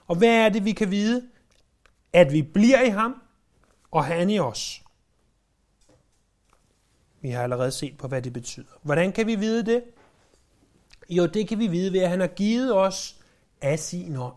Og 0.07 0.15
hvad 0.15 0.29
er 0.29 0.50
det, 0.50 0.65
vi 0.65 0.71
kan 0.71 0.91
vide? 0.91 1.29
At 2.13 2.34
vi 2.34 2.41
bliver 2.41 2.82
i 2.82 2.89
ham, 2.89 3.21
og 3.91 4.06
han 4.06 4.30
i 4.30 4.39
os. 4.39 4.82
Vi 7.27 7.31
har 7.31 7.43
allerede 7.43 7.71
set 7.71 7.97
på, 7.97 8.07
hvad 8.07 8.21
det 8.21 8.33
betyder. 8.33 8.71
Hvordan 8.81 9.11
kan 9.11 9.27
vi 9.27 9.35
vide 9.35 9.65
det? 9.65 9.83
Jo, 11.09 11.25
det 11.25 11.47
kan 11.47 11.59
vi 11.59 11.67
vide 11.67 11.93
ved, 11.93 11.99
at 11.99 12.09
han 12.09 12.19
har 12.19 12.27
givet 12.27 12.75
os 12.75 13.21
af 13.61 13.79
sin 13.79 14.15
ånd. 14.15 14.33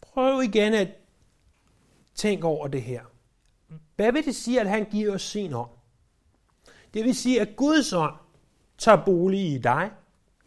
Prøv 0.00 0.42
igen 0.42 0.74
at 0.74 0.88
tænke 2.14 2.46
over 2.46 2.68
det 2.68 2.82
her. 2.82 3.02
Hvad 3.96 4.12
vil 4.12 4.24
det 4.24 4.36
sige, 4.36 4.60
at 4.60 4.68
han 4.68 4.84
giver 4.90 5.14
os 5.14 5.22
sin 5.22 5.54
ånd? 5.54 5.70
Det 6.94 7.04
vil 7.04 7.14
sige, 7.14 7.40
at 7.40 7.56
Guds 7.56 7.92
ånd 7.92 8.14
tager 8.78 9.04
bolig 9.04 9.52
i 9.52 9.58
dig 9.58 9.90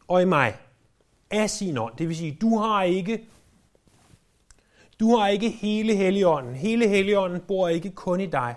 og 0.07 0.21
i 0.21 0.25
mig 0.25 0.57
af 1.31 1.49
sin 1.49 1.77
ånd. 1.77 1.97
Det 1.97 2.07
vil 2.07 2.17
sige, 2.17 2.37
du 2.41 2.57
har 2.57 2.83
ikke 2.83 3.27
du 4.99 5.15
har 5.15 5.27
ikke 5.27 5.49
hele 5.49 5.95
Helligånden. 5.95 6.55
Hele 6.55 6.87
Helligånden 6.87 7.41
bor 7.41 7.67
ikke 7.67 7.91
kun 7.91 8.21
i 8.21 8.25
dig. 8.25 8.55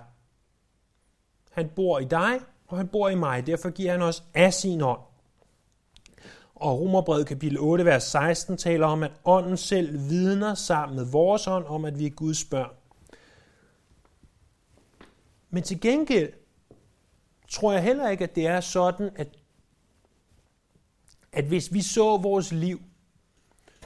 Han 1.50 1.68
bor 1.68 1.98
i 1.98 2.04
dig, 2.04 2.40
og 2.66 2.76
han 2.76 2.88
bor 2.88 3.08
i 3.08 3.14
mig. 3.14 3.46
Derfor 3.46 3.70
giver 3.70 3.92
han 3.92 4.02
os 4.02 4.24
af 4.34 4.54
sin 4.54 4.80
ånd. 4.80 5.00
Og 6.54 6.80
Romerbrevet 6.80 7.26
kapitel 7.26 7.58
8, 7.60 7.84
vers 7.84 8.02
16 8.02 8.56
taler 8.56 8.86
om, 8.86 9.02
at 9.02 9.12
ånden 9.24 9.56
selv 9.56 10.08
vidner 10.08 10.54
sammen 10.54 10.96
med 10.96 11.04
vores 11.04 11.46
ånd 11.46 11.64
om, 11.64 11.84
at 11.84 11.98
vi 11.98 12.06
er 12.06 12.10
Guds 12.10 12.44
børn. 12.44 12.70
Men 15.50 15.62
til 15.62 15.80
gengæld 15.80 16.32
tror 17.48 17.72
jeg 17.72 17.82
heller 17.82 18.08
ikke, 18.08 18.24
at 18.24 18.34
det 18.34 18.46
er 18.46 18.60
sådan, 18.60 19.10
at, 19.16 19.28
at 21.32 21.44
hvis 21.44 21.72
vi 21.72 21.82
så 21.82 22.16
vores 22.16 22.52
liv 22.52 22.82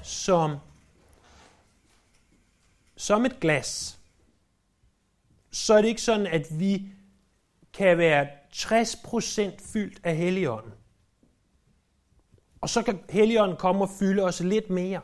som, 0.02 0.56
som 2.96 3.26
et 3.26 3.40
glas, 3.40 3.98
så 5.50 5.74
er 5.74 5.82
det 5.82 5.88
ikke 5.88 6.02
sådan, 6.02 6.26
at 6.26 6.46
vi 6.50 6.88
kan 7.74 7.98
være 7.98 8.26
60% 8.52 9.72
fyldt 9.72 10.00
af 10.04 10.16
Helligånden. 10.16 10.72
Og 12.60 12.68
så 12.68 12.82
kan 12.82 12.98
Helligånden 13.10 13.56
komme 13.56 13.84
og 13.84 13.90
fylde 13.98 14.22
os 14.22 14.40
lidt 14.40 14.70
mere, 14.70 15.00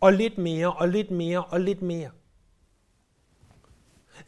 og 0.00 0.12
lidt 0.12 0.38
mere, 0.38 0.72
og 0.72 0.88
lidt 0.88 1.10
mere, 1.10 1.44
og 1.44 1.60
lidt 1.60 1.82
mere. 1.82 2.10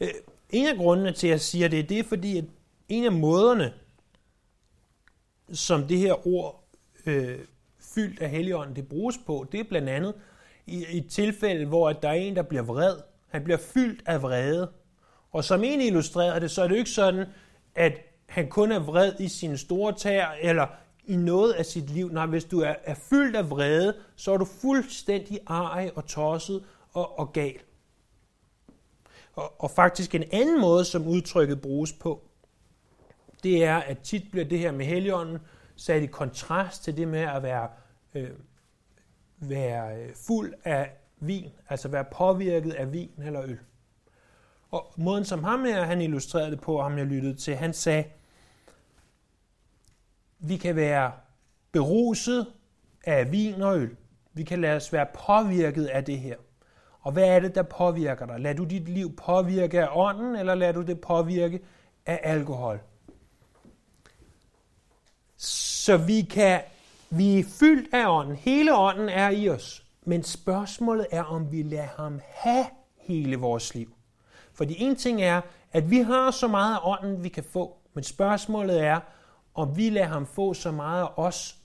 Øh, 0.01 0.09
en 0.49 0.67
af 0.67 0.75
grundene 0.75 1.11
til, 1.11 1.27
at 1.27 1.31
jeg 1.31 1.41
siger 1.41 1.67
det, 1.67 1.89
det 1.89 1.99
er 1.99 2.03
fordi, 2.03 2.37
at 2.37 2.45
en 2.89 3.05
af 3.05 3.11
måderne, 3.11 3.73
som 5.53 5.87
det 5.87 5.97
her 5.97 6.27
ord 6.27 6.63
øh, 7.05 7.39
fyldt 7.79 8.21
af 8.21 8.29
Helligånden, 8.29 8.75
det 8.75 8.87
bruges 8.87 9.19
på, 9.25 9.47
det 9.51 9.59
er 9.59 9.63
blandt 9.63 9.89
andet 9.89 10.13
i, 10.67 10.85
i 10.91 10.97
et 10.97 11.09
tilfælde, 11.09 11.65
hvor 11.65 11.89
at 11.89 12.01
der 12.01 12.09
er 12.09 12.13
en, 12.13 12.35
der 12.35 12.41
bliver 12.41 12.63
vred. 12.63 12.97
Han 13.27 13.43
bliver 13.43 13.57
fyldt 13.57 14.03
af 14.05 14.21
vrede. 14.21 14.71
Og 15.31 15.43
som 15.43 15.63
en 15.63 15.81
illustrerer 15.81 16.39
det, 16.39 16.51
så 16.51 16.61
er 16.61 16.67
det 16.67 16.75
jo 16.75 16.79
ikke 16.79 16.89
sådan, 16.89 17.25
at 17.75 17.93
han 18.29 18.49
kun 18.49 18.71
er 18.71 18.79
vred 18.79 19.13
i 19.19 19.27
sine 19.27 19.57
store 19.57 19.93
tær, 19.93 20.27
eller 20.41 20.67
i 21.05 21.15
noget 21.15 21.53
af 21.53 21.65
sit 21.65 21.89
liv. 21.89 22.09
Nej, 22.09 22.25
hvis 22.25 22.43
du 22.43 22.59
er, 22.59 22.75
er 22.83 22.93
fyldt 22.93 23.35
af 23.35 23.49
vrede, 23.49 23.97
så 24.15 24.33
er 24.33 24.37
du 24.37 24.45
fuldstændig 24.45 25.39
arg 25.47 25.91
og 25.95 26.05
tosset 26.05 26.63
og, 26.93 27.19
og 27.19 27.33
gal. 27.33 27.59
Og, 29.33 29.61
og 29.61 29.71
faktisk 29.71 30.15
en 30.15 30.23
anden 30.31 30.61
måde, 30.61 30.85
som 30.85 31.07
udtrykket 31.07 31.61
bruges 31.61 31.93
på, 31.93 32.21
det 33.43 33.63
er, 33.63 33.75
at 33.75 33.99
tit 33.99 34.31
bliver 34.31 34.45
det 34.45 34.59
her 34.59 34.71
med 34.71 34.85
heligånden 34.85 35.37
sat 35.75 36.03
i 36.03 36.05
kontrast 36.05 36.83
til 36.83 36.97
det 36.97 37.07
med 37.07 37.19
at 37.19 37.43
være, 37.43 37.69
øh, 38.15 38.29
være 39.37 40.13
fuld 40.27 40.53
af 40.63 40.91
vin, 41.19 41.49
altså 41.69 41.87
være 41.87 42.05
påvirket 42.11 42.73
af 42.73 42.93
vin 42.93 43.11
eller 43.23 43.43
øl. 43.43 43.59
Og 44.75 44.93
måden, 44.95 45.25
som 45.25 45.43
ham 45.43 45.65
her, 45.65 45.83
han 45.83 46.01
illustrerede 46.01 46.51
det 46.51 46.61
på, 46.61 46.81
ham 46.81 46.97
jeg 46.97 47.05
lyttede 47.05 47.35
til, 47.35 47.55
han 47.55 47.73
sagde, 47.73 48.03
vi 50.39 50.57
kan 50.57 50.75
være 50.75 51.11
beruset 51.71 52.47
af 53.05 53.31
vin 53.31 53.61
og 53.61 53.77
øl. 53.77 53.95
Vi 54.33 54.43
kan 54.43 54.61
lade 54.61 54.75
os 54.75 54.93
være 54.93 55.05
påvirket 55.25 55.85
af 55.85 56.05
det 56.05 56.19
her. 56.19 56.35
Og 56.99 57.11
hvad 57.11 57.23
er 57.23 57.39
det, 57.39 57.55
der 57.55 57.63
påvirker 57.63 58.25
dig? 58.25 58.39
Lad 58.39 58.55
du 58.55 58.63
dit 58.63 58.89
liv 58.89 59.15
påvirke 59.15 59.81
af 59.81 59.87
ånden, 59.91 60.35
eller 60.35 60.55
lad 60.55 60.73
du 60.73 60.81
det 60.81 61.01
påvirke 61.01 61.59
af 62.05 62.19
alkohol? 62.23 62.79
Så 65.37 65.97
vi 65.97 66.21
kan, 66.21 66.61
vi 67.09 67.39
er 67.39 67.43
fyldt 67.59 67.93
af 67.93 68.07
ånden. 68.07 68.35
Hele 68.35 68.77
ånden 68.77 69.09
er 69.09 69.29
i 69.29 69.49
os. 69.49 69.85
Men 70.05 70.23
spørgsmålet 70.23 71.07
er, 71.11 71.23
om 71.23 71.51
vi 71.51 71.63
lader 71.63 71.87
ham 71.97 72.21
have 72.33 72.65
hele 72.97 73.35
vores 73.35 73.75
liv. 73.75 73.94
Fordi 74.55 74.81
en 74.81 74.95
ting 74.95 75.21
er, 75.21 75.41
at 75.71 75.89
vi 75.89 75.97
har 75.97 76.31
så 76.31 76.47
meget 76.47 76.75
af 76.75 76.79
ånden, 76.83 77.23
vi 77.23 77.29
kan 77.29 77.43
få. 77.43 77.77
Men 77.93 78.03
spørgsmålet 78.03 78.83
er, 78.83 78.99
om 79.53 79.77
vi 79.77 79.89
lader 79.89 80.07
ham 80.07 80.25
få 80.25 80.53
så 80.53 80.71
meget 80.71 81.01
af 81.01 81.09
os, 81.17 81.57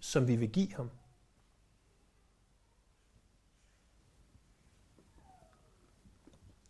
som 0.00 0.28
vi 0.28 0.36
vil 0.36 0.50
give 0.50 0.74
ham. 0.74 0.90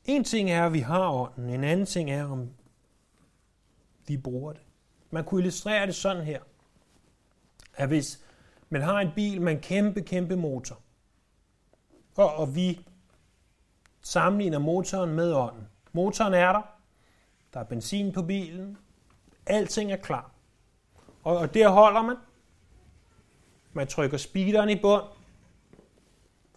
En 0.04 0.24
ting 0.24 0.50
er, 0.50 0.66
at 0.66 0.72
vi 0.72 0.78
har 0.78 1.12
ånden. 1.12 1.50
En 1.50 1.64
anden 1.64 1.86
ting 1.86 2.10
er, 2.10 2.24
om 2.24 2.50
vi 4.06 4.16
bruger 4.16 4.52
det. 4.52 4.62
Man 5.10 5.24
kunne 5.24 5.40
illustrere 5.40 5.86
det 5.86 5.94
sådan 5.94 6.24
her, 6.24 6.42
at 7.74 7.88
hvis 7.88 8.24
man 8.68 8.82
har 8.82 9.00
en 9.00 9.10
bil 9.14 9.42
med 9.42 9.52
en 9.52 9.60
kæmpe, 9.60 10.02
kæmpe 10.02 10.36
motor, 10.36 10.80
og, 12.16 12.34
og 12.34 12.54
vi 12.54 12.86
sammenligner 14.08 14.58
motoren 14.58 15.14
med 15.14 15.32
ånden. 15.32 15.68
Motoren 15.92 16.34
er 16.34 16.52
der, 16.52 16.62
der 17.52 17.60
er 17.60 17.64
benzin 17.64 18.12
på 18.12 18.22
bilen, 18.22 18.78
alting 19.46 19.92
er 19.92 19.96
klar. 19.96 20.30
Og, 21.24 21.36
og 21.36 21.54
der 21.54 21.68
holder 21.68 22.02
man. 22.02 22.16
Man 23.72 23.86
trykker 23.86 24.16
speederen 24.16 24.68
i 24.68 24.80
bund, 24.80 25.04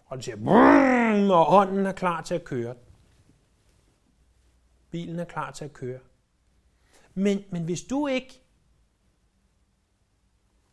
og 0.06 0.16
det 0.16 0.24
siger, 0.24 0.36
Brum! 0.36 1.30
og 1.30 1.54
ånden 1.54 1.86
er 1.86 1.92
klar 1.92 2.22
til 2.22 2.34
at 2.34 2.44
køre. 2.44 2.74
Bilen 4.90 5.18
er 5.18 5.24
klar 5.24 5.50
til 5.50 5.64
at 5.64 5.72
køre. 5.72 6.00
Men, 7.14 7.44
men 7.50 7.64
hvis 7.64 7.82
du 7.82 8.06
ikke 8.06 8.40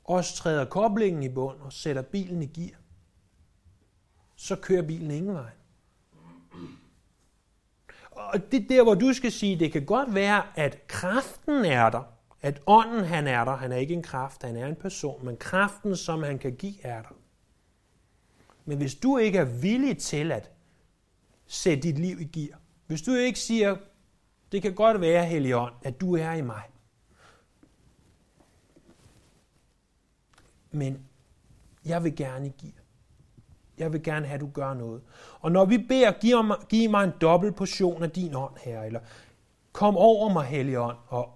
også 0.04 0.36
træder 0.36 0.66
koblingen 0.66 1.24
i 1.24 1.30
bund 1.30 1.62
og 1.62 1.74
sætter 1.74 2.02
bilen 2.02 2.44
i 2.44 2.48
gear, 2.48 2.80
så 4.36 4.56
kører 4.56 4.88
bilen 4.88 5.12
ingen 5.12 5.34
vej. 5.34 5.59
Og 8.20 8.52
det 8.52 8.70
der, 8.70 8.84
hvor 8.84 8.94
du 8.94 9.14
skal 9.14 9.32
sige, 9.32 9.60
det 9.60 9.72
kan 9.72 9.86
godt 9.86 10.14
være, 10.14 10.44
at 10.56 10.88
kraften 10.88 11.66
er 11.66 11.90
der, 11.90 12.04
at 12.42 12.62
ånden 12.68 13.06
han 13.06 13.28
er 13.28 13.46
der, 13.46 13.56
han 13.56 13.72
er 13.72 13.78
ikke 13.78 13.94
en 13.94 14.04
kraft, 14.04 14.44
han 14.44 14.56
er 14.56 14.68
en 14.68 14.76
person, 14.76 15.26
men 15.26 15.38
kraften, 15.38 15.96
som 15.96 16.24
han 16.24 16.40
kan 16.40 16.56
give, 16.56 16.86
er 16.86 17.02
der. 17.02 17.16
Men 18.66 18.78
hvis 18.78 18.96
du 18.96 19.18
ikke 19.18 19.38
er 19.38 19.62
villig 19.62 19.98
til 19.98 20.32
at 20.32 20.52
sætte 21.48 21.84
dit 21.84 22.00
liv 22.00 22.22
i 22.22 22.24
gear, 22.24 22.60
hvis 22.88 23.02
du 23.02 23.14
ikke 23.14 23.40
siger, 23.40 23.78
det 24.52 24.62
kan 24.62 24.74
godt 24.74 25.02
være, 25.02 25.26
Helligånd, 25.26 25.74
at 25.84 26.02
du 26.02 26.16
er 26.16 26.34
i 26.34 26.42
mig, 26.42 26.64
men 30.72 31.06
jeg 31.86 32.04
vil 32.04 32.16
gerne 32.16 32.50
give. 32.50 32.79
Jeg 33.80 33.94
vil 33.94 34.04
gerne 34.04 34.26
have, 34.26 34.36
at 34.36 34.42
du 34.42 34.50
gør 34.54 34.74
noget. 34.74 35.02
Og 35.40 35.52
når 35.52 35.66
vi 35.66 35.78
beder, 35.78 36.12
giv 36.12 36.44
mig, 36.44 36.58
giv 36.70 36.90
mig 36.90 37.04
en 37.04 37.14
dobbelt 37.22 37.56
portion 37.56 38.04
af 38.04 38.12
din 38.12 38.36
ånd, 38.36 38.54
her, 38.64 38.84
eller 38.84 39.00
kom 39.72 39.98
over 39.98 40.34
mig, 40.34 40.46
Helligånd, 40.46 40.98
og 41.08 41.30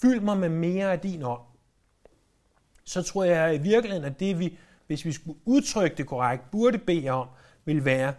fyld 0.00 0.20
mig 0.20 0.38
med 0.38 0.48
mere 0.48 0.92
af 0.92 1.00
din 1.00 1.22
ånd, 1.22 1.40
så 2.84 3.02
tror 3.02 3.24
jeg 3.24 3.54
i 3.54 3.58
virkeligheden, 3.58 4.04
at 4.04 4.20
det 4.20 4.38
vi, 4.38 4.58
hvis 4.86 5.04
vi 5.04 5.12
skulle 5.12 5.38
udtrykke 5.44 5.96
det 5.96 6.06
korrekt, 6.06 6.50
burde 6.50 6.78
bede 6.78 7.08
om, 7.08 7.28
vil 7.64 7.84
være 7.84 8.14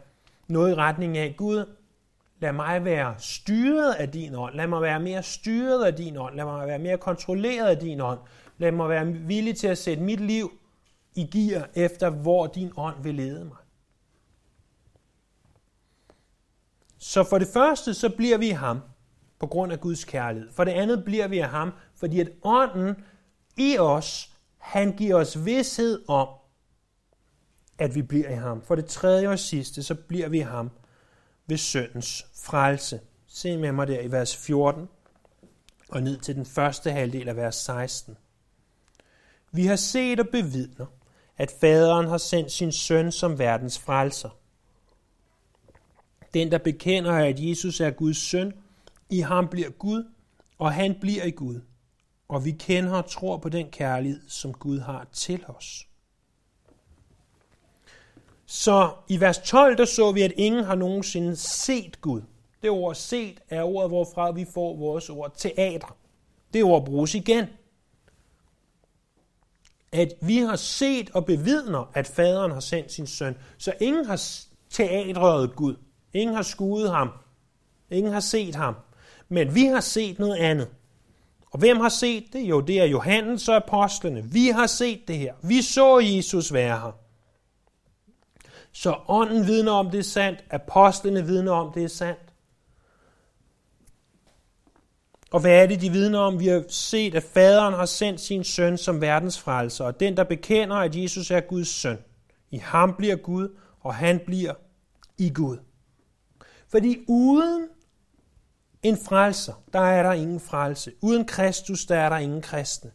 noget 0.48 0.72
i 0.72 0.76
retning 0.76 1.18
af, 1.18 1.36
Gud, 1.38 1.66
lad 2.40 2.54
mig 2.54 2.86
være 2.86 3.16
styret 3.18 3.94
af 3.94 4.12
din 4.12 4.36
ånd, 4.36 4.56
lad 4.56 4.68
mig 4.68 4.82
være 4.82 5.00
mere 5.00 5.24
styret 5.24 5.86
af 5.86 5.96
din 5.96 6.18
ånd, 6.18 6.36
lad 6.36 6.46
mig 6.46 6.68
være 6.68 6.80
mere 6.80 6.98
kontrolleret 6.98 7.68
af 7.68 7.78
din 7.78 8.02
ånd, 8.02 8.20
lad 8.58 8.72
mig 8.72 8.90
være 8.90 9.06
villig 9.06 9.58
til 9.58 9.68
at 9.68 9.78
sætte 9.78 10.04
mit 10.04 10.20
liv 10.20 10.59
i 11.20 11.24
gear 11.24 11.70
efter, 11.76 12.10
hvor 12.10 12.48
din 12.48 12.72
ånd 12.78 13.04
vil 13.04 13.16
lede 13.16 13.46
mig. 13.46 13.58
Så 16.98 17.24
for 17.24 17.38
det 17.38 17.48
første, 17.48 17.94
så 17.94 18.10
bliver 18.10 18.38
vi 18.38 18.48
i 18.48 18.52
ham 18.52 18.80
på 19.40 19.48
grund 19.48 19.72
af 19.72 19.80
Guds 19.80 20.04
kærlighed. 20.04 20.52
For 20.52 20.64
det 20.64 20.72
andet 20.72 21.06
bliver 21.06 21.28
vi 21.28 21.40
af 21.40 21.50
ham, 21.50 21.72
fordi 21.96 22.20
at 22.20 22.30
ånden 22.44 22.96
i 23.58 23.78
os, 23.78 24.36
han 24.58 24.92
giver 24.92 25.16
os 25.16 25.46
vidshed 25.46 26.04
om, 26.08 26.28
at 27.78 27.96
vi 27.96 28.02
bliver 28.02 28.30
i 28.30 28.36
ham. 28.36 28.62
For 28.62 28.76
det 28.76 28.86
tredje 28.86 29.28
og 29.28 29.40
sidste, 29.40 29.84
så 29.84 29.96
bliver 29.96 30.30
vi 30.30 30.38
i 30.38 30.42
ham 30.42 30.72
ved 31.48 31.58
søndens 31.58 32.26
frelse. 32.36 33.00
Se 33.28 33.58
med 33.58 33.72
mig 33.72 33.88
der 33.88 34.00
i 34.00 34.12
vers 34.12 34.38
14 34.38 34.90
og 35.90 36.04
ned 36.04 36.18
til 36.18 36.36
den 36.36 36.46
første 36.46 36.92
halvdel 36.92 37.30
af 37.30 37.36
vers 37.36 37.56
16. 37.56 38.18
Vi 39.52 39.66
har 39.66 39.76
set 39.76 40.20
og 40.20 40.28
bevidner, 40.28 40.86
at 41.40 41.52
faderen 41.60 42.08
har 42.08 42.18
sendt 42.18 42.52
sin 42.52 42.72
søn 42.72 43.12
som 43.12 43.40
verdens 43.40 43.80
frelser. 43.80 44.30
Den, 46.34 46.52
der 46.52 46.58
bekender, 46.58 47.14
at 47.14 47.40
Jesus 47.40 47.80
er 47.80 47.90
Guds 47.90 48.18
søn, 48.18 48.54
i 49.10 49.20
ham 49.20 49.48
bliver 49.48 49.70
Gud, 49.70 50.04
og 50.58 50.74
han 50.74 50.96
bliver 51.02 51.24
i 51.24 51.32
Gud. 51.32 51.62
Og 52.28 52.46
vi 52.46 52.52
kender 52.52 52.94
og 52.94 53.10
tror 53.10 53.38
på 53.38 53.50
den 53.50 53.70
kærlighed, 53.72 54.22
som 54.28 54.54
Gud 54.54 54.80
har 54.80 55.08
til 55.14 55.46
os. 55.48 55.88
Så 58.46 58.92
i 59.08 59.20
vers 59.20 59.40
12, 59.40 59.78
der 59.78 59.86
så 59.86 60.12
vi, 60.12 60.22
at 60.22 60.34
ingen 60.38 60.64
har 60.64 60.76
nogensinde 60.76 61.36
set 61.36 62.02
Gud. 62.02 62.22
Det 62.62 62.70
ord 62.70 62.96
set 62.96 63.40
er 63.50 63.64
ordet, 63.64 63.90
hvorfra 63.90 64.32
vi 64.32 64.46
får 64.46 64.76
vores 64.76 65.10
ord 65.10 65.34
teater. 65.38 65.98
Det 66.54 66.64
ord 66.64 66.86
bruges 66.86 67.16
igen 67.16 67.46
at 69.92 70.14
vi 70.22 70.38
har 70.38 70.56
set 70.56 71.10
og 71.14 71.26
bevidner, 71.26 71.92
at 71.94 72.08
faderen 72.08 72.52
har 72.52 72.60
sendt 72.60 72.92
sin 72.92 73.08
søn. 73.08 73.38
Så 73.58 73.74
ingen 73.82 74.06
har 74.06 74.22
teatret 74.70 75.56
Gud. 75.56 75.76
Ingen 76.14 76.36
har 76.36 76.44
skudt 76.44 76.90
ham. 76.90 77.10
Ingen 77.92 78.14
har 78.14 78.20
set 78.20 78.56
ham. 78.56 78.76
Men 79.30 79.56
vi 79.56 79.66
har 79.66 79.80
set 79.80 80.20
noget 80.20 80.36
andet. 80.36 80.68
Og 81.52 81.60
hvem 81.60 81.80
har 81.80 81.90
set 81.90 82.24
det? 82.34 82.40
Jo, 82.40 82.62
det 82.62 82.80
er 82.80 82.86
Johannes 82.86 83.48
og 83.48 83.56
apostlene. 83.56 84.24
Vi 84.24 84.48
har 84.48 84.68
set 84.68 85.08
det 85.08 85.18
her. 85.18 85.34
Vi 85.44 85.62
så 85.62 86.00
Jesus 86.00 86.54
være 86.54 86.80
her. 86.80 86.92
Så 88.72 88.96
ånden 89.08 89.48
vidner 89.48 89.72
om, 89.72 89.92
det 89.92 90.00
er 90.00 90.04
sandt. 90.04 90.44
Apostlene 90.50 91.26
vidner 91.26 91.52
om, 91.52 91.72
det 91.74 91.84
er 91.84 91.88
sandt. 91.88 92.29
Og 95.32 95.40
hvad 95.40 95.64
er 95.64 95.68
det, 95.68 95.82
de 95.82 95.90
vidner 95.90 96.20
om? 96.20 96.40
Vi 96.40 96.48
har 96.48 96.64
set, 96.68 97.16
at 97.16 97.24
faderen 97.24 97.74
har 97.74 97.86
sendt 97.86 98.22
sin 98.22 98.44
søn 98.44 98.78
som 98.78 99.02
verdens 99.02 99.40
frelser, 99.40 99.86
og 99.86 100.00
den, 100.00 100.18
der 100.18 100.24
bekender, 100.24 100.76
at 100.76 100.96
Jesus 100.96 101.32
er 101.32 101.40
Guds 101.40 101.68
søn. 101.68 101.98
I 102.52 102.58
ham 102.58 102.96
bliver 102.98 103.16
Gud, 103.16 103.58
og 103.80 103.96
han 103.96 104.20
bliver 104.26 104.54
i 105.18 105.30
Gud. 105.30 105.58
Fordi 106.68 107.06
uden 107.08 107.68
en 108.84 108.98
frelser, 108.98 109.54
der 109.74 109.80
er 109.80 110.04
der 110.04 110.14
ingen 110.14 110.40
frelse. 110.40 110.92
Uden 111.02 111.26
Kristus, 111.26 111.86
der 111.86 111.96
er 111.96 112.10
der 112.10 112.18
ingen 112.18 112.42
kristne. 112.42 112.92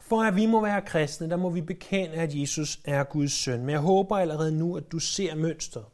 For 0.00 0.22
at 0.22 0.36
vi 0.36 0.46
må 0.46 0.60
være 0.60 0.82
kristne, 0.82 1.30
der 1.30 1.36
må 1.36 1.50
vi 1.50 1.60
bekende, 1.60 2.14
at 2.14 2.34
Jesus 2.34 2.80
er 2.84 3.04
Guds 3.04 3.32
søn. 3.32 3.60
Men 3.60 3.70
jeg 3.70 3.80
håber 3.80 4.16
allerede 4.16 4.52
nu, 4.52 4.76
at 4.76 4.92
du 4.92 4.98
ser 4.98 5.34
mønstret. 5.34 5.84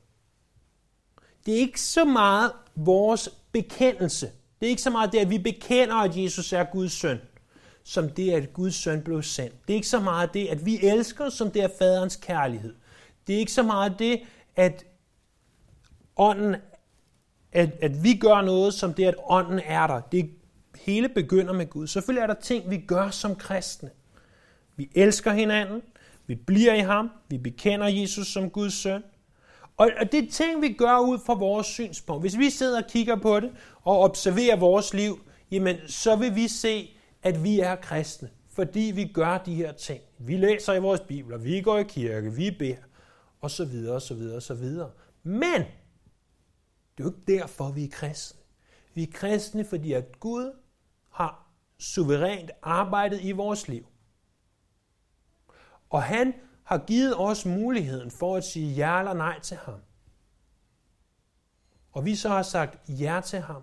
Det 1.46 1.54
er 1.54 1.58
ikke 1.58 1.80
så 1.80 2.04
meget 2.04 2.52
vores 2.74 3.28
bekendelse. 3.52 4.26
Det 4.60 4.66
er 4.66 4.70
ikke 4.70 4.82
så 4.82 4.90
meget 4.90 5.12
det, 5.12 5.18
at 5.18 5.30
vi 5.30 5.38
bekender, 5.38 5.94
at 5.94 6.16
Jesus 6.16 6.52
er 6.52 6.64
Guds 6.64 6.92
søn, 6.92 7.18
som 7.84 8.08
det, 8.08 8.32
at 8.32 8.52
Guds 8.52 8.74
søn 8.74 9.02
blev 9.02 9.22
sendt. 9.22 9.66
Det 9.68 9.74
er 9.74 9.76
ikke 9.76 9.88
så 9.88 10.00
meget 10.00 10.34
det, 10.34 10.46
at 10.46 10.66
vi 10.66 10.78
elsker, 10.82 11.28
som 11.28 11.50
det 11.50 11.62
er 11.62 11.68
faderens 11.78 12.16
kærlighed. 12.16 12.74
Det 13.26 13.34
er 13.34 13.38
ikke 13.38 13.52
så 13.52 13.62
meget 13.62 13.98
det, 13.98 14.20
at 14.56 14.84
ånden, 16.16 16.56
at, 17.52 17.70
at 17.80 18.04
vi 18.04 18.14
gør 18.14 18.40
noget, 18.40 18.74
som 18.74 18.94
det, 18.94 19.04
at 19.04 19.14
ånden 19.24 19.60
er 19.64 19.86
der. 19.86 20.00
Det 20.00 20.30
hele 20.80 21.08
begynder 21.08 21.52
med 21.52 21.66
Gud. 21.66 21.86
Selvfølgelig 21.86 22.22
er 22.22 22.26
der 22.26 22.40
ting, 22.40 22.70
vi 22.70 22.78
gør 22.78 23.10
som 23.10 23.36
kristne. 23.36 23.90
Vi 24.76 24.90
elsker 24.94 25.32
hinanden, 25.32 25.82
vi 26.26 26.34
bliver 26.34 26.74
i 26.74 26.80
ham, 26.80 27.10
vi 27.28 27.38
bekender 27.38 27.86
Jesus 27.86 28.26
som 28.26 28.50
Guds 28.50 28.74
søn, 28.74 29.02
og 29.76 30.12
det 30.12 30.24
er 30.24 30.30
ting, 30.30 30.62
vi 30.62 30.72
gør 30.72 30.98
ud 30.98 31.18
fra 31.18 31.34
vores 31.34 31.66
synspunkt. 31.66 32.22
Hvis 32.22 32.38
vi 32.38 32.50
sidder 32.50 32.82
og 32.82 32.88
kigger 32.88 33.16
på 33.16 33.40
det 33.40 33.52
og 33.82 34.00
observerer 34.00 34.56
vores 34.56 34.94
liv, 34.94 35.20
jamen 35.50 35.76
så 35.86 36.16
vil 36.16 36.34
vi 36.34 36.48
se, 36.48 36.96
at 37.22 37.44
vi 37.44 37.60
er 37.60 37.76
kristne, 37.76 38.30
fordi 38.50 38.92
vi 38.94 39.10
gør 39.14 39.38
de 39.38 39.54
her 39.54 39.72
ting. 39.72 40.00
Vi 40.18 40.36
læser 40.36 40.72
i 40.72 40.80
vores 40.80 41.00
bibler, 41.00 41.38
vi 41.38 41.60
går 41.60 41.78
i 41.78 41.82
kirke, 41.82 42.32
vi 42.32 42.50
beder, 42.50 42.76
og 43.40 43.50
så 43.50 43.64
videre, 43.64 43.94
og 43.94 44.02
så 44.02 44.14
videre, 44.14 44.36
og 44.36 44.42
så 44.42 44.54
videre. 44.54 44.90
Men 45.22 45.60
det 46.96 47.04
er 47.04 47.04
jo 47.04 47.08
ikke 47.08 47.38
derfor, 47.38 47.70
vi 47.70 47.84
er 47.84 47.90
kristne. 47.92 48.40
Vi 48.94 49.02
er 49.02 49.12
kristne, 49.12 49.64
fordi 49.64 49.92
at 49.92 50.20
Gud 50.20 50.52
har 51.10 51.48
suverænt 51.78 52.50
arbejdet 52.62 53.20
i 53.22 53.32
vores 53.32 53.68
liv. 53.68 53.86
Og 55.90 56.02
han 56.02 56.34
har 56.72 56.86
givet 56.86 57.14
os 57.16 57.46
muligheden 57.46 58.10
for 58.10 58.36
at 58.36 58.44
sige 58.44 58.74
ja 58.74 58.98
eller 58.98 59.12
nej 59.12 59.40
til 59.40 59.56
ham. 59.56 59.80
Og 61.92 62.04
vi 62.04 62.16
så 62.16 62.28
har 62.28 62.42
sagt 62.42 62.88
ja 62.88 63.20
til 63.24 63.40
ham. 63.40 63.62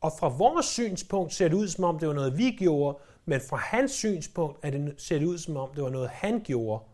Og 0.00 0.12
fra 0.18 0.28
vores 0.28 0.66
synspunkt 0.66 1.34
ser 1.34 1.48
det 1.48 1.56
ud, 1.56 1.68
som 1.68 1.84
om 1.84 1.98
det 1.98 2.08
var 2.08 2.14
noget, 2.14 2.38
vi 2.38 2.50
gjorde, 2.50 2.98
men 3.24 3.40
fra 3.40 3.56
hans 3.56 3.92
synspunkt 3.92 4.58
er 4.62 4.70
det, 4.70 4.94
ser 4.98 5.18
det 5.18 5.26
ud, 5.26 5.38
som 5.38 5.56
om 5.56 5.74
det 5.74 5.84
var 5.84 5.90
noget, 5.90 6.08
han 6.08 6.40
gjorde. 6.40 6.84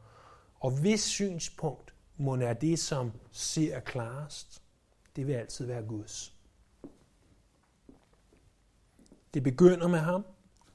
Og 0.60 0.70
hvis 0.80 1.02
synspunkt 1.02 1.94
må 2.16 2.34
er 2.34 2.52
det, 2.52 2.78
som 2.78 3.12
ser 3.30 3.80
klarest, 3.80 4.62
det 5.16 5.26
vil 5.26 5.32
altid 5.32 5.66
være 5.66 5.82
Guds. 5.82 6.34
Det 9.34 9.42
begynder 9.42 9.88
med 9.88 9.98
ham, 9.98 10.26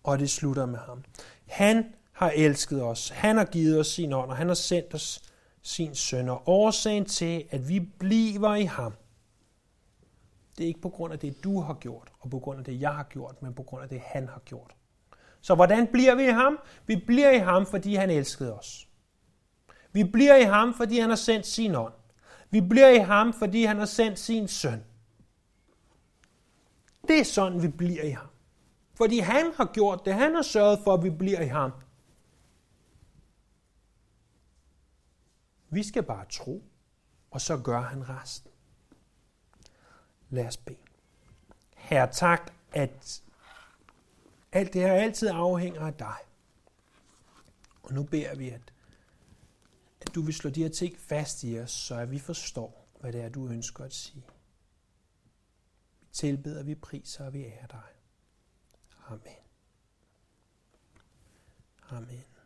og 0.04 0.20
det 0.20 0.30
slutter 0.30 0.66
med 0.66 0.80
ham. 0.80 1.04
Han 1.46 1.94
har 2.18 2.32
elsket 2.36 2.84
os. 2.84 3.10
Han 3.10 3.38
har 3.38 3.46
givet 3.46 3.80
os 3.80 3.88
sin 3.88 4.14
ånd, 4.14 4.30
og 4.30 4.38
han 4.38 4.48
har 4.48 4.56
sendt 4.56 4.94
os 4.94 5.22
sin 5.62 5.96
søn. 5.96 6.30
Og 6.30 6.44
årsagen 6.46 7.06
til, 7.06 7.44
at 7.50 7.70
vi 7.70 7.80
bliver 7.80 8.56
i 8.56 8.64
ham, 8.64 8.94
Det 10.58 10.64
er 10.64 10.68
ikke 10.68 10.82
på 10.82 10.90
grund 10.90 11.14
af 11.14 11.20
det, 11.20 11.44
du 11.44 11.62
har 11.62 11.74
gjort, 11.74 12.12
og 12.20 12.30
på 12.30 12.40
grund 12.40 12.60
af 12.60 12.66
det, 12.66 12.82
jeg 12.82 12.96
har 12.96 13.04
gjort, 13.04 13.42
men 13.42 13.54
på 13.54 13.64
grund 13.64 13.84
af 13.84 13.90
det, 13.90 14.02
han 14.06 14.28
har 14.28 14.40
gjort. 14.46 14.76
Så 15.42 15.56
hvordan 15.56 15.88
bliver 15.88 16.16
vi 16.16 16.24
i 16.24 16.32
ham? 16.32 16.60
Vi 16.88 16.96
bliver 16.96 17.32
i 17.32 17.38
ham, 17.38 17.66
fordi 17.66 17.96
han 17.96 18.10
elskede 18.10 18.58
os. 18.58 18.88
Vi 19.92 20.04
bliver 20.04 20.36
i 20.36 20.44
ham, 20.44 20.74
fordi 20.74 21.00
han 21.00 21.10
har 21.10 21.16
sendt 21.16 21.48
sin 21.48 21.76
ånd. 21.76 21.94
Vi 22.50 22.62
bliver 22.62 22.90
i 22.90 22.98
ham, 22.98 23.34
fordi 23.34 23.64
han 23.64 23.78
har 23.78 23.86
sendt 23.86 24.20
sin 24.20 24.48
søn. 24.48 24.84
Det 27.08 27.20
er 27.20 27.24
sådan, 27.24 27.62
vi 27.62 27.68
bliver 27.68 28.04
i 28.04 28.12
ham. 28.12 28.28
Fordi 28.96 29.20
han 29.20 29.52
har 29.56 29.72
gjort 29.74 30.06
det. 30.06 30.14
Han 30.14 30.36
har 30.36 30.42
sørget 30.42 30.80
for, 30.84 30.94
at 30.94 31.04
vi 31.04 31.10
bliver 31.10 31.42
i 31.42 31.48
ham. 31.48 31.72
Vi 35.70 35.84
skal 35.84 36.04
bare 36.04 36.26
tro, 36.30 36.64
og 37.32 37.42
så 37.42 37.58
gør 37.58 37.82
han 37.82 38.10
resten. 38.10 38.52
Lad 40.30 40.48
os 40.48 40.58
bede. 40.58 40.78
Herre, 41.76 42.12
tak, 42.12 42.54
at 42.74 43.24
alt 44.52 44.74
det 44.74 44.82
her 44.82 44.94
altid 44.94 45.28
afhænger 45.28 45.82
af 45.82 45.94
dig. 45.94 46.18
Og 47.84 47.94
nu 47.94 48.04
beder 48.04 48.36
vi, 48.36 48.50
at, 48.50 48.74
at 50.02 50.16
du 50.16 50.22
vil 50.22 50.34
slå 50.34 50.50
de 50.50 50.64
her 50.64 50.70
ting 50.70 51.00
fast 51.00 51.44
i 51.44 51.60
os, 51.60 51.72
så 51.72 51.96
at 51.96 52.12
vi 52.12 52.20
forstår, 52.20 52.88
hvad 53.00 53.14
det 53.14 53.22
er, 53.22 53.30
du 53.30 53.48
ønsker 53.48 53.84
at 53.84 53.94
sige. 53.94 54.24
Vi 56.00 56.08
tilbeder, 56.12 56.64
vi 56.64 56.76
priser, 56.76 57.26
og 57.26 57.34
vi 57.34 57.44
ærer 57.44 57.68
dig. 57.68 57.82
Amen. 59.08 59.36
Amen. 61.90 62.37